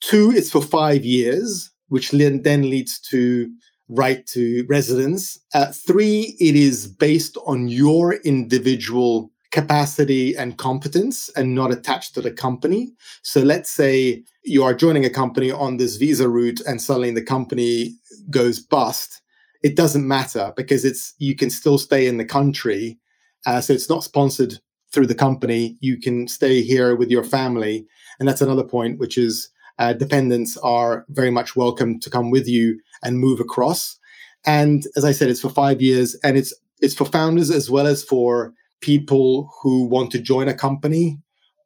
Two, 0.00 0.32
it's 0.34 0.50
for 0.50 0.62
five 0.62 1.04
years, 1.04 1.70
which 1.88 2.10
then 2.10 2.70
leads 2.70 2.98
to 2.98 3.50
right 3.90 4.26
to 4.28 4.64
residence. 4.68 5.38
Uh, 5.52 5.72
three, 5.72 6.36
it 6.40 6.54
is 6.54 6.86
based 6.86 7.36
on 7.44 7.68
your 7.68 8.14
individual 8.24 9.30
capacity 9.50 10.36
and 10.36 10.58
competence 10.58 11.28
and 11.30 11.54
not 11.54 11.72
attached 11.72 12.14
to 12.14 12.20
the 12.20 12.30
company. 12.30 12.92
So 13.22 13.40
let's 13.40 13.68
say 13.68 14.22
you 14.44 14.62
are 14.62 14.74
joining 14.74 15.04
a 15.04 15.10
company 15.10 15.50
on 15.50 15.76
this 15.76 15.96
visa 15.96 16.28
route 16.28 16.60
and 16.66 16.80
suddenly 16.80 17.10
the 17.10 17.22
company 17.22 17.96
goes 18.30 18.60
bust. 18.60 19.20
It 19.64 19.76
doesn't 19.76 20.06
matter 20.06 20.52
because 20.56 20.84
it's 20.84 21.14
you 21.18 21.34
can 21.34 21.50
still 21.50 21.78
stay 21.78 22.06
in 22.06 22.16
the 22.16 22.24
country. 22.24 22.98
Uh, 23.44 23.60
so 23.60 23.72
it's 23.72 23.90
not 23.90 24.04
sponsored 24.04 24.60
through 24.92 25.06
the 25.06 25.14
company. 25.14 25.76
You 25.80 25.98
can 25.98 26.28
stay 26.28 26.62
here 26.62 26.94
with 26.94 27.10
your 27.10 27.24
family. 27.24 27.86
And 28.18 28.28
that's 28.28 28.40
another 28.40 28.64
point, 28.64 28.98
which 28.98 29.18
is 29.18 29.48
uh, 29.80 29.94
dependents 29.94 30.56
are 30.58 31.04
very 31.08 31.30
much 31.30 31.56
welcome 31.56 31.98
to 31.98 32.10
come 32.10 32.30
with 32.30 32.46
you 32.46 32.78
and 33.02 33.18
move 33.18 33.40
across. 33.40 33.98
And 34.46 34.84
as 34.94 35.04
I 35.04 35.12
said, 35.12 35.30
it's 35.30 35.40
for 35.40 35.48
five 35.48 35.82
years 35.82 36.14
and 36.22 36.36
it's 36.36 36.54
it's 36.80 36.94
for 36.94 37.06
founders 37.06 37.50
as 37.50 37.70
well 37.70 37.86
as 37.86 38.04
for 38.04 38.54
people 38.80 39.50
who 39.60 39.84
want 39.84 40.10
to 40.12 40.18
join 40.18 40.48
a 40.48 40.54
company 40.54 41.18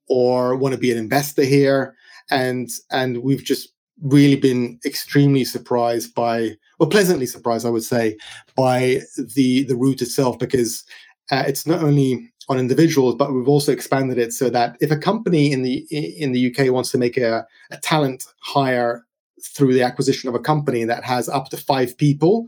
or 0.08 0.56
want 0.56 0.74
to 0.74 0.80
be 0.80 0.90
an 0.90 0.98
investor 0.98 1.44
here 1.44 1.94
and 2.30 2.68
and 2.90 3.22
we've 3.22 3.44
just 3.44 3.68
really 4.02 4.36
been 4.36 4.78
extremely 4.84 5.44
surprised 5.44 6.14
by 6.14 6.50
well 6.78 6.88
pleasantly 6.88 7.26
surprised 7.26 7.64
i 7.64 7.70
would 7.70 7.84
say 7.84 8.16
by 8.56 9.00
the 9.36 9.62
the 9.64 9.76
route 9.76 10.02
itself 10.02 10.36
because 10.38 10.82
uh, 11.30 11.44
it's 11.46 11.66
not 11.66 11.82
only 11.82 12.28
on 12.48 12.58
individuals 12.58 13.14
but 13.14 13.32
we've 13.32 13.48
also 13.48 13.72
expanded 13.72 14.18
it 14.18 14.32
so 14.32 14.50
that 14.50 14.76
if 14.80 14.90
a 14.90 14.96
company 14.96 15.52
in 15.52 15.62
the 15.62 15.86
in 15.90 16.32
the 16.32 16.50
uk 16.50 16.72
wants 16.72 16.90
to 16.90 16.98
make 16.98 17.16
a, 17.16 17.46
a 17.70 17.76
talent 17.78 18.26
hire 18.40 19.06
through 19.42 19.72
the 19.72 19.82
acquisition 19.82 20.28
of 20.28 20.34
a 20.34 20.38
company 20.38 20.84
that 20.84 21.04
has 21.04 21.28
up 21.28 21.48
to 21.48 21.56
five 21.56 21.96
people 21.96 22.46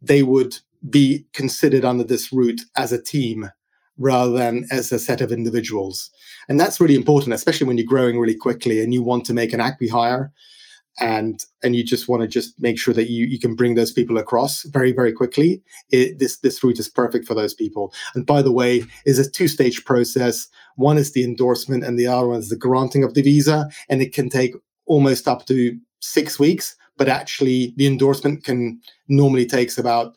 they 0.00 0.22
would 0.22 0.56
be 0.90 1.24
considered 1.32 1.84
under 1.84 2.04
this 2.04 2.32
route 2.32 2.62
as 2.76 2.92
a 2.92 3.00
team 3.02 3.50
rather 3.98 4.32
than 4.32 4.66
as 4.70 4.90
a 4.90 4.98
set 4.98 5.20
of 5.20 5.30
individuals. 5.30 6.10
And 6.48 6.58
that's 6.58 6.80
really 6.80 6.96
important, 6.96 7.34
especially 7.34 7.66
when 7.66 7.78
you're 7.78 7.86
growing 7.86 8.18
really 8.18 8.34
quickly 8.34 8.82
and 8.82 8.92
you 8.92 9.02
want 9.02 9.24
to 9.26 9.34
make 9.34 9.52
an 9.52 9.60
acqui 9.60 9.90
hire 9.90 10.32
and 11.00 11.44
and 11.62 11.74
you 11.74 11.82
just 11.82 12.08
want 12.08 12.22
to 12.22 12.28
just 12.28 12.60
make 12.60 12.78
sure 12.78 12.92
that 12.92 13.08
you, 13.08 13.26
you 13.26 13.38
can 13.38 13.54
bring 13.54 13.74
those 13.74 13.92
people 13.92 14.18
across 14.18 14.62
very 14.64 14.92
very 14.92 15.12
quickly 15.12 15.62
it, 15.90 16.18
this 16.18 16.38
this 16.38 16.62
route 16.62 16.78
is 16.78 16.88
perfect 16.88 17.26
for 17.26 17.34
those 17.34 17.54
people 17.54 17.92
and 18.14 18.26
by 18.26 18.42
the 18.42 18.52
way 18.52 18.84
is 19.06 19.18
a 19.18 19.30
two 19.30 19.48
stage 19.48 19.84
process 19.84 20.48
one 20.76 20.98
is 20.98 21.12
the 21.12 21.24
endorsement 21.24 21.82
and 21.82 21.98
the 21.98 22.06
other 22.06 22.28
one 22.28 22.38
is 22.38 22.50
the 22.50 22.56
granting 22.56 23.02
of 23.02 23.14
the 23.14 23.22
visa 23.22 23.68
and 23.88 24.02
it 24.02 24.12
can 24.12 24.28
take 24.28 24.54
almost 24.86 25.26
up 25.26 25.46
to 25.46 25.78
six 26.00 26.38
weeks 26.38 26.76
but 26.98 27.08
actually 27.08 27.72
the 27.76 27.86
endorsement 27.86 28.44
can 28.44 28.78
normally 29.08 29.46
takes 29.46 29.78
about 29.78 30.16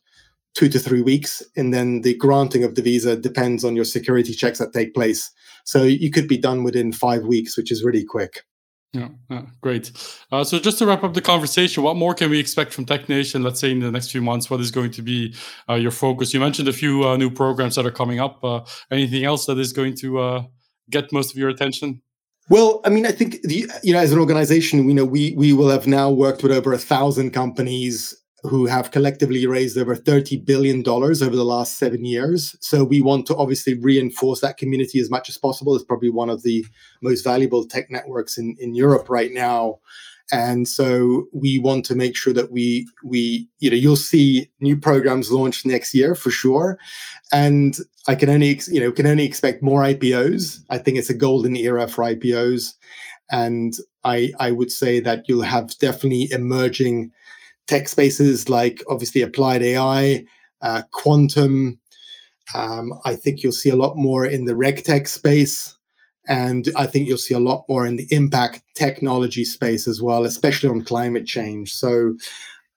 two 0.56 0.70
to 0.70 0.80
three 0.80 1.02
weeks, 1.02 1.44
and 1.56 1.74
then 1.74 2.02
the 2.02 2.16
granting 2.16 2.64
of 2.64 2.76
the 2.76 2.82
visa 2.82 3.16
depends 3.16 3.64
on 3.64 3.76
your 3.76 3.86
security 3.86 4.34
checks 4.34 4.58
that 4.60 4.74
take 4.74 4.94
place. 4.94 5.30
So 5.66 5.84
you 5.84 6.10
could 6.10 6.28
be 6.28 6.38
done 6.38 6.64
within 6.64 6.94
five 6.94 7.24
weeks, 7.24 7.58
which 7.58 7.72
is 7.72 7.84
really 7.84 8.06
quick. 8.06 8.44
Yeah, 8.95 9.10
yeah 9.29 9.41
great. 9.62 9.91
Uh, 10.31 10.43
so 10.43 10.58
just 10.58 10.79
to 10.79 10.86
wrap 10.86 11.03
up 11.03 11.13
the 11.13 11.21
conversation, 11.21 11.84
what 11.84 11.97
more 11.97 12.13
can 12.13 12.29
we 12.29 12.39
expect 12.39 12.73
from 12.73 12.86
Tech 12.86 13.10
Nation? 13.10 13.43
Let's 13.43 13.60
say 13.60 13.71
in 13.71 13.79
the 13.79 13.91
next 13.91 14.10
few 14.12 14.21
months, 14.21 14.49
what 14.49 14.62
is 14.62 14.71
going 14.71 14.91
to 14.91 15.01
be 15.01 15.36
uh, 15.69 15.73
your 15.73 15.91
focus? 15.91 16.34
You 16.34 16.39
mentioned 16.39 16.69
a 16.69 16.73
few 16.73 17.05
uh, 17.05 17.17
new 17.17 17.29
programs 17.29 17.75
that 17.75 17.86
are 17.86 17.91
coming 17.91 18.19
up. 18.21 18.41
Uh, 18.43 18.62
anything 18.89 19.25
else 19.25 19.45
that 19.47 19.58
is 19.58 19.73
going 19.73 19.95
to 19.97 20.19
uh, 20.19 20.43
get 20.89 21.12
most 21.12 21.31
of 21.31 21.38
your 21.38 21.49
attention? 21.49 22.01
Well, 22.49 22.79
I 22.86 22.89
mean, 22.89 23.05
I 23.05 23.12
think 23.12 23.41
the, 23.41 23.69
you 23.84 23.93
know, 23.93 23.99
as 23.99 24.13
an 24.13 24.19
organization, 24.19 24.86
we 24.86 24.93
know 24.93 25.03
we 25.03 25.34
we 25.36 25.51
will 25.51 25.69
have 25.69 25.88
now 25.88 26.10
worked 26.10 26.41
with 26.43 26.51
over 26.51 26.71
a 26.73 26.77
thousand 26.77 27.31
companies 27.31 28.15
who 28.47 28.65
have 28.65 28.91
collectively 28.91 29.45
raised 29.47 29.77
over 29.77 29.95
$30 29.95 30.43
billion 30.45 30.88
over 30.88 31.36
the 31.36 31.45
last 31.45 31.77
seven 31.77 32.05
years. 32.05 32.55
So 32.62 32.84
we 32.84 33.01
want 33.01 33.25
to 33.27 33.36
obviously 33.36 33.75
reinforce 33.75 34.41
that 34.41 34.58
community 34.58 34.99
as 34.99 35.10
much 35.10 35.29
as 35.29 35.38
possible. 35.38 35.75
It's 35.75 35.84
probably 35.84 36.10
one 36.10 36.29
of 36.29 36.43
the 36.43 36.65
most 37.01 37.23
valuable 37.23 37.65
tech 37.65 37.89
networks 37.89 38.38
in, 38.38 38.55
in 38.60 38.75
Europe 38.75 39.10
right 39.10 39.31
now. 39.31 39.79
And 40.31 40.67
so 40.67 41.27
we 41.34 41.60
want 41.60 41.86
to 41.86 41.95
make 41.95 42.15
sure 42.15 42.34
that 42.34 42.51
we 42.51 42.89
we 43.03 43.47
you 43.60 43.69
know 43.69 43.75
you'll 43.75 43.95
see 43.95 44.49
new 44.60 44.75
programs 44.75 45.31
launched 45.31 45.67
next 45.67 45.93
year 45.93 46.15
for 46.15 46.31
sure, 46.31 46.79
and 47.31 47.77
I 48.08 48.15
can 48.15 48.29
only 48.29 48.60
you 48.67 48.79
know 48.79 48.91
can 48.91 49.05
only 49.05 49.23
expect 49.23 49.62
more 49.62 49.81
IPOs. 49.81 50.62
I 50.71 50.79
think 50.79 50.97
it's 50.97 51.12
a 51.12 51.13
golden 51.13 51.55
era 51.55 51.88
for 51.88 52.03
IPOs, 52.03 52.73
and 53.29 53.75
I 54.03 54.31
I 54.39 54.49
would 54.49 54.71
say 54.71 54.99
that 55.01 55.29
you'll 55.29 55.43
have 55.43 55.77
definitely 55.77 56.27
emerging 56.31 57.12
tech 57.67 57.88
spaces 57.88 58.49
like 58.49 58.84
obviously 58.89 59.21
applied 59.21 59.63
AI, 59.63 60.25
uh, 60.62 60.84
quantum. 60.91 61.80
Um, 62.54 62.93
I 63.06 63.15
think 63.15 63.41
you'll 63.41 63.51
see 63.51 63.69
a 63.69 63.75
lot 63.75 63.97
more 63.97 64.25
in 64.25 64.45
the 64.45 64.54
regtech 64.54 65.08
space. 65.08 65.75
And 66.28 66.69
I 66.75 66.88
think 66.88 67.08
you'll 67.08 67.17
see 67.17 67.36
a 67.36 67.39
lot 67.39 67.65
more 67.69 67.86
in 67.86 67.97
the 67.97 68.08
impact 68.10 68.63
technology 68.75 69.45
space 69.45 69.88
as 69.88 70.01
well, 70.01 70.25
especially 70.25 70.69
on 70.69 70.84
climate 70.84 71.28
change. 71.28 71.73
So 71.73 72.15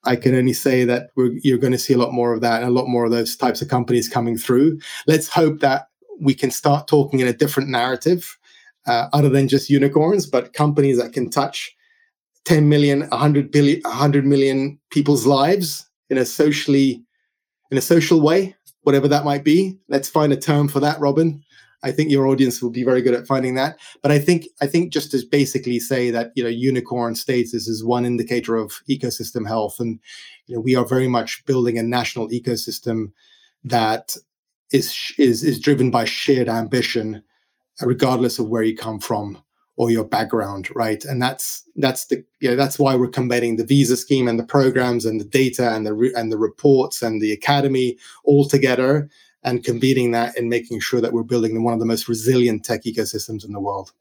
I 0.05 0.17
can 0.17 0.35
only 0.35 0.53
say 0.53 0.85
that 0.85 1.11
you're 1.17 1.59
going 1.59 1.73
to 1.73 1.79
see 1.79 1.95
a 1.95 1.99
lot 1.99 2.13
more 2.13 2.35
of 2.35 2.41
that 2.43 2.63
and 2.63 2.71
a 2.71 2.75
lot 2.75 2.89
more 2.89 3.05
of 3.05 3.11
those 3.11 3.37
types 3.37 3.63
of 3.63 3.69
companies 3.69 4.09
coming 4.09 4.37
through. 4.37 4.79
Let's 5.07 5.29
hope 5.29 5.61
that 5.61 5.89
we 6.21 6.35
can 6.35 6.51
start 6.51 6.89
talking 6.89 7.21
in 7.21 7.27
a 7.27 7.33
different 7.33 7.69
narrative 7.69 8.39
uh, 8.87 9.09
other 9.13 9.29
than 9.29 9.49
just 9.49 9.71
unicorns, 9.71 10.27
but 10.27 10.53
companies 10.53 10.99
that 10.99 11.13
can 11.13 11.31
touch 11.31 11.75
10 12.49 12.67
million, 12.67 13.01
100 13.01 13.53
billion, 13.53 13.79
100 13.83 14.25
million 14.25 14.81
people's 14.91 15.27
lives 15.27 15.87
in 16.09 16.17
a 16.17 16.25
socially, 16.25 17.05
in 17.71 17.77
a 17.77 17.83
social 17.83 18.23
way, 18.23 18.57
whatever 18.85 19.07
that 19.07 19.27
might 19.27 19.45
be. 19.45 19.79
Let's 19.91 20.09
find 20.09 20.33
a 20.33 20.37
term 20.37 20.67
for 20.67 20.81
that, 20.81 20.99
Robin. 20.99 21.45
I 21.83 21.93
think 21.93 22.11
your 22.11 22.27
audience 22.27 22.63
will 22.63 22.71
be 22.71 22.85
very 22.85 23.03
good 23.03 23.13
at 23.13 23.27
finding 23.27 23.55
that. 23.57 23.79
But 24.03 24.13
I 24.13 24.19
think 24.19 24.47
I 24.63 24.67
think 24.67 24.95
just 24.95 25.11
to 25.11 25.23
basically 25.31 25.79
say 25.79 26.11
that 26.11 26.33
you 26.37 26.43
know 26.43 26.49
unicorn 26.49 27.17
status 27.17 27.69
is 27.69 27.85
one 27.85 28.07
indicator 28.07 28.57
of 28.57 28.81
ecosystem 28.89 29.47
health, 29.47 29.79
and 29.79 30.01
you 30.47 30.55
know 30.55 30.63
we 30.63 30.75
are 30.75 30.87
very 30.87 31.07
much 31.07 31.45
building 31.45 31.77
a 31.77 31.83
national 31.83 32.31
ecosystem 32.31 33.13
that 33.63 34.17
is 34.73 35.13
is 35.19 35.45
is 35.45 35.61
driven 35.61 35.91
by 35.91 36.07
shared 36.07 36.49
ambition, 36.49 37.23
regardless 37.83 38.39
of 38.39 38.49
where 38.49 38.63
you 38.63 38.75
come 38.75 39.01
from 39.01 39.43
or 39.79 39.91
your 39.91 40.05
background, 40.05 40.69
right? 40.75 41.05
And 41.05 41.23
that's 41.23 41.63
that's 41.77 42.07
the 42.07 42.23
know, 42.43 42.57
that's 42.57 42.79
why 42.79 42.97
we're 42.97 43.09
combining 43.09 43.57
the 43.57 43.65
visa 43.65 43.97
scheme 43.97 44.27
and 44.27 44.39
the 44.39 44.45
programs 44.45 45.07
and 45.07 45.21
the 45.21 45.25
data 45.25 45.73
and 45.73 45.87
the 45.87 45.95
re- 45.95 46.13
and 46.15 46.31
the 46.31 46.37
reports 46.37 47.01
and 47.01 47.23
the 47.23 47.33
academy 47.33 47.97
all 48.25 48.45
together 48.45 49.09
and 49.45 49.65
combining 49.65 50.11
that 50.11 50.37
and 50.37 50.51
making 50.51 50.81
sure 50.81 51.01
that 51.01 51.13
we're 51.13 51.23
building 51.23 51.63
one 51.63 51.73
of 51.73 51.81
the 51.81 51.87
most 51.87 52.09
resilient 52.09 52.65
tech 52.65 52.83
ecosystems 52.83 53.45
in 53.45 53.53
the 53.53 53.61
world. 53.61 53.93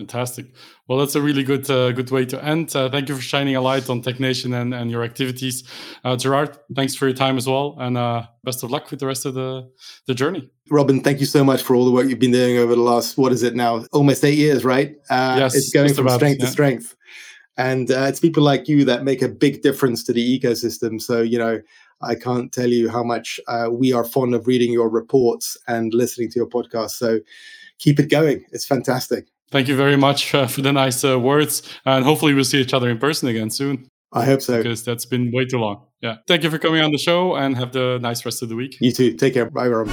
Fantastic. 0.00 0.46
Well, 0.88 0.98
that's 0.98 1.14
a 1.14 1.20
really 1.20 1.42
good 1.42 1.70
uh, 1.70 1.92
good 1.92 2.10
way 2.10 2.24
to 2.24 2.42
end. 2.42 2.74
Uh, 2.74 2.88
thank 2.88 3.10
you 3.10 3.14
for 3.14 3.20
shining 3.20 3.54
a 3.54 3.60
light 3.60 3.90
on 3.90 4.00
Tech 4.00 4.18
Nation 4.18 4.54
and, 4.54 4.72
and 4.72 4.90
your 4.90 5.02
activities. 5.04 5.62
Uh, 6.02 6.16
Gerard, 6.16 6.56
thanks 6.74 6.94
for 6.94 7.06
your 7.06 7.14
time 7.14 7.36
as 7.36 7.46
well. 7.46 7.76
And 7.78 7.98
uh, 7.98 8.22
best 8.42 8.62
of 8.62 8.70
luck 8.70 8.90
with 8.90 8.98
the 8.98 9.06
rest 9.06 9.26
of 9.26 9.34
the, 9.34 9.70
the 10.06 10.14
journey. 10.14 10.48
Robin, 10.70 11.02
thank 11.02 11.20
you 11.20 11.26
so 11.26 11.44
much 11.44 11.62
for 11.62 11.76
all 11.76 11.84
the 11.84 11.90
work 11.90 12.08
you've 12.08 12.18
been 12.18 12.30
doing 12.32 12.56
over 12.56 12.74
the 12.74 12.80
last, 12.80 13.18
what 13.18 13.30
is 13.30 13.42
it 13.42 13.54
now? 13.54 13.84
Almost 13.92 14.24
eight 14.24 14.38
years, 14.38 14.64
right? 14.64 14.96
Uh, 15.10 15.36
yes. 15.40 15.54
It's 15.54 15.70
going 15.70 15.92
from 15.92 16.06
about, 16.06 16.16
strength 16.16 16.40
yeah. 16.40 16.46
to 16.46 16.50
strength. 16.50 16.96
And 17.58 17.90
uh, 17.90 18.06
it's 18.08 18.20
people 18.20 18.42
like 18.42 18.66
you 18.66 18.86
that 18.86 19.04
make 19.04 19.20
a 19.20 19.28
big 19.28 19.60
difference 19.60 20.02
to 20.04 20.14
the 20.14 20.40
ecosystem. 20.40 20.98
So, 20.98 21.20
you 21.20 21.36
know, 21.36 21.60
I 22.00 22.14
can't 22.14 22.50
tell 22.50 22.70
you 22.70 22.88
how 22.88 23.02
much 23.02 23.38
we 23.70 23.92
are 23.92 24.04
fond 24.04 24.34
of 24.34 24.46
reading 24.46 24.72
your 24.72 24.88
reports 24.88 25.58
and 25.68 25.92
listening 25.92 26.30
to 26.30 26.38
your 26.38 26.48
podcast. 26.48 26.92
So 26.92 27.20
keep 27.78 28.00
it 28.00 28.08
going. 28.08 28.46
It's 28.50 28.64
fantastic. 28.64 29.26
Thank 29.50 29.66
you 29.66 29.76
very 29.76 29.96
much 29.96 30.32
uh, 30.34 30.46
for 30.46 30.62
the 30.62 30.72
nice 30.72 31.04
uh, 31.04 31.18
words. 31.18 31.62
And 31.84 32.04
hopefully, 32.04 32.34
we'll 32.34 32.44
see 32.44 32.60
each 32.60 32.72
other 32.72 32.88
in 32.88 32.98
person 32.98 33.28
again 33.28 33.50
soon. 33.50 33.88
I 34.12 34.24
hope 34.24 34.42
so. 34.42 34.62
Because 34.62 34.84
that's 34.84 35.04
been 35.04 35.32
way 35.32 35.44
too 35.44 35.58
long. 35.58 35.86
Yeah. 36.00 36.16
Thank 36.26 36.44
you 36.44 36.50
for 36.50 36.58
coming 36.58 36.82
on 36.82 36.92
the 36.92 36.98
show 36.98 37.36
and 37.36 37.56
have 37.56 37.72
the 37.72 37.98
nice 38.00 38.24
rest 38.24 38.42
of 38.42 38.48
the 38.48 38.56
week. 38.56 38.76
You 38.80 38.92
too. 38.92 39.14
Take 39.14 39.34
care. 39.34 39.50
Bye, 39.50 39.68
Rob. 39.68 39.88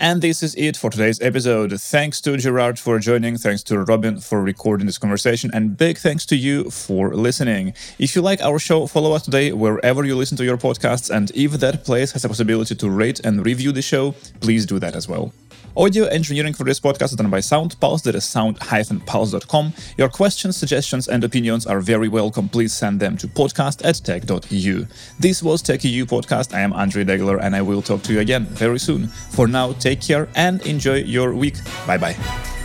And 0.00 0.20
this 0.20 0.42
is 0.42 0.54
it 0.56 0.76
for 0.76 0.90
today's 0.90 1.20
episode. 1.22 1.80
Thanks 1.80 2.20
to 2.22 2.36
Gerard 2.36 2.78
for 2.78 2.98
joining, 2.98 3.38
thanks 3.38 3.62
to 3.64 3.78
Robin 3.78 4.20
for 4.20 4.42
recording 4.42 4.86
this 4.86 4.98
conversation, 4.98 5.50
and 5.54 5.78
big 5.78 5.96
thanks 5.96 6.26
to 6.26 6.36
you 6.36 6.68
for 6.70 7.14
listening. 7.14 7.72
If 7.98 8.14
you 8.14 8.20
like 8.20 8.42
our 8.42 8.58
show, 8.58 8.86
follow 8.86 9.12
us 9.12 9.22
today 9.22 9.52
wherever 9.52 10.04
you 10.04 10.16
listen 10.16 10.36
to 10.38 10.44
your 10.44 10.58
podcasts, 10.58 11.14
and 11.14 11.30
if 11.34 11.52
that 11.52 11.84
place 11.84 12.12
has 12.12 12.24
a 12.24 12.28
possibility 12.28 12.74
to 12.74 12.90
rate 12.90 13.20
and 13.20 13.46
review 13.46 13.72
the 13.72 13.82
show, 13.82 14.14
please 14.40 14.66
do 14.66 14.78
that 14.80 14.94
as 14.94 15.08
well. 15.08 15.32
Audio 15.76 16.04
engineering 16.04 16.54
for 16.54 16.62
this 16.62 16.78
podcast 16.78 17.10
is 17.10 17.16
done 17.16 17.30
by 17.30 17.40
SoundPulse, 17.40 18.04
that 18.04 18.14
is 18.14 18.24
sound-pulse.com. 18.24 19.72
Your 19.98 20.08
questions, 20.08 20.56
suggestions, 20.56 21.08
and 21.08 21.24
opinions 21.24 21.66
are 21.66 21.80
very 21.80 22.08
welcome. 22.08 22.48
Please 22.48 22.72
send 22.72 23.00
them 23.00 23.16
to 23.16 23.26
podcast 23.26 23.84
at 23.84 23.96
tech.eu. 23.96 24.86
This 25.18 25.42
was 25.42 25.62
Tech.eu 25.62 26.06
Podcast. 26.06 26.54
I 26.54 26.60
am 26.60 26.72
Andrii 26.72 27.04
Degeler, 27.04 27.40
and 27.42 27.56
I 27.56 27.62
will 27.62 27.82
talk 27.82 28.02
to 28.02 28.12
you 28.12 28.20
again 28.20 28.44
very 28.44 28.78
soon. 28.78 29.08
For 29.08 29.48
now, 29.48 29.72
take 29.72 30.00
care 30.00 30.28
and 30.36 30.64
enjoy 30.64 30.98
your 30.98 31.34
week. 31.34 31.56
Bye 31.88 31.98
bye. 31.98 32.63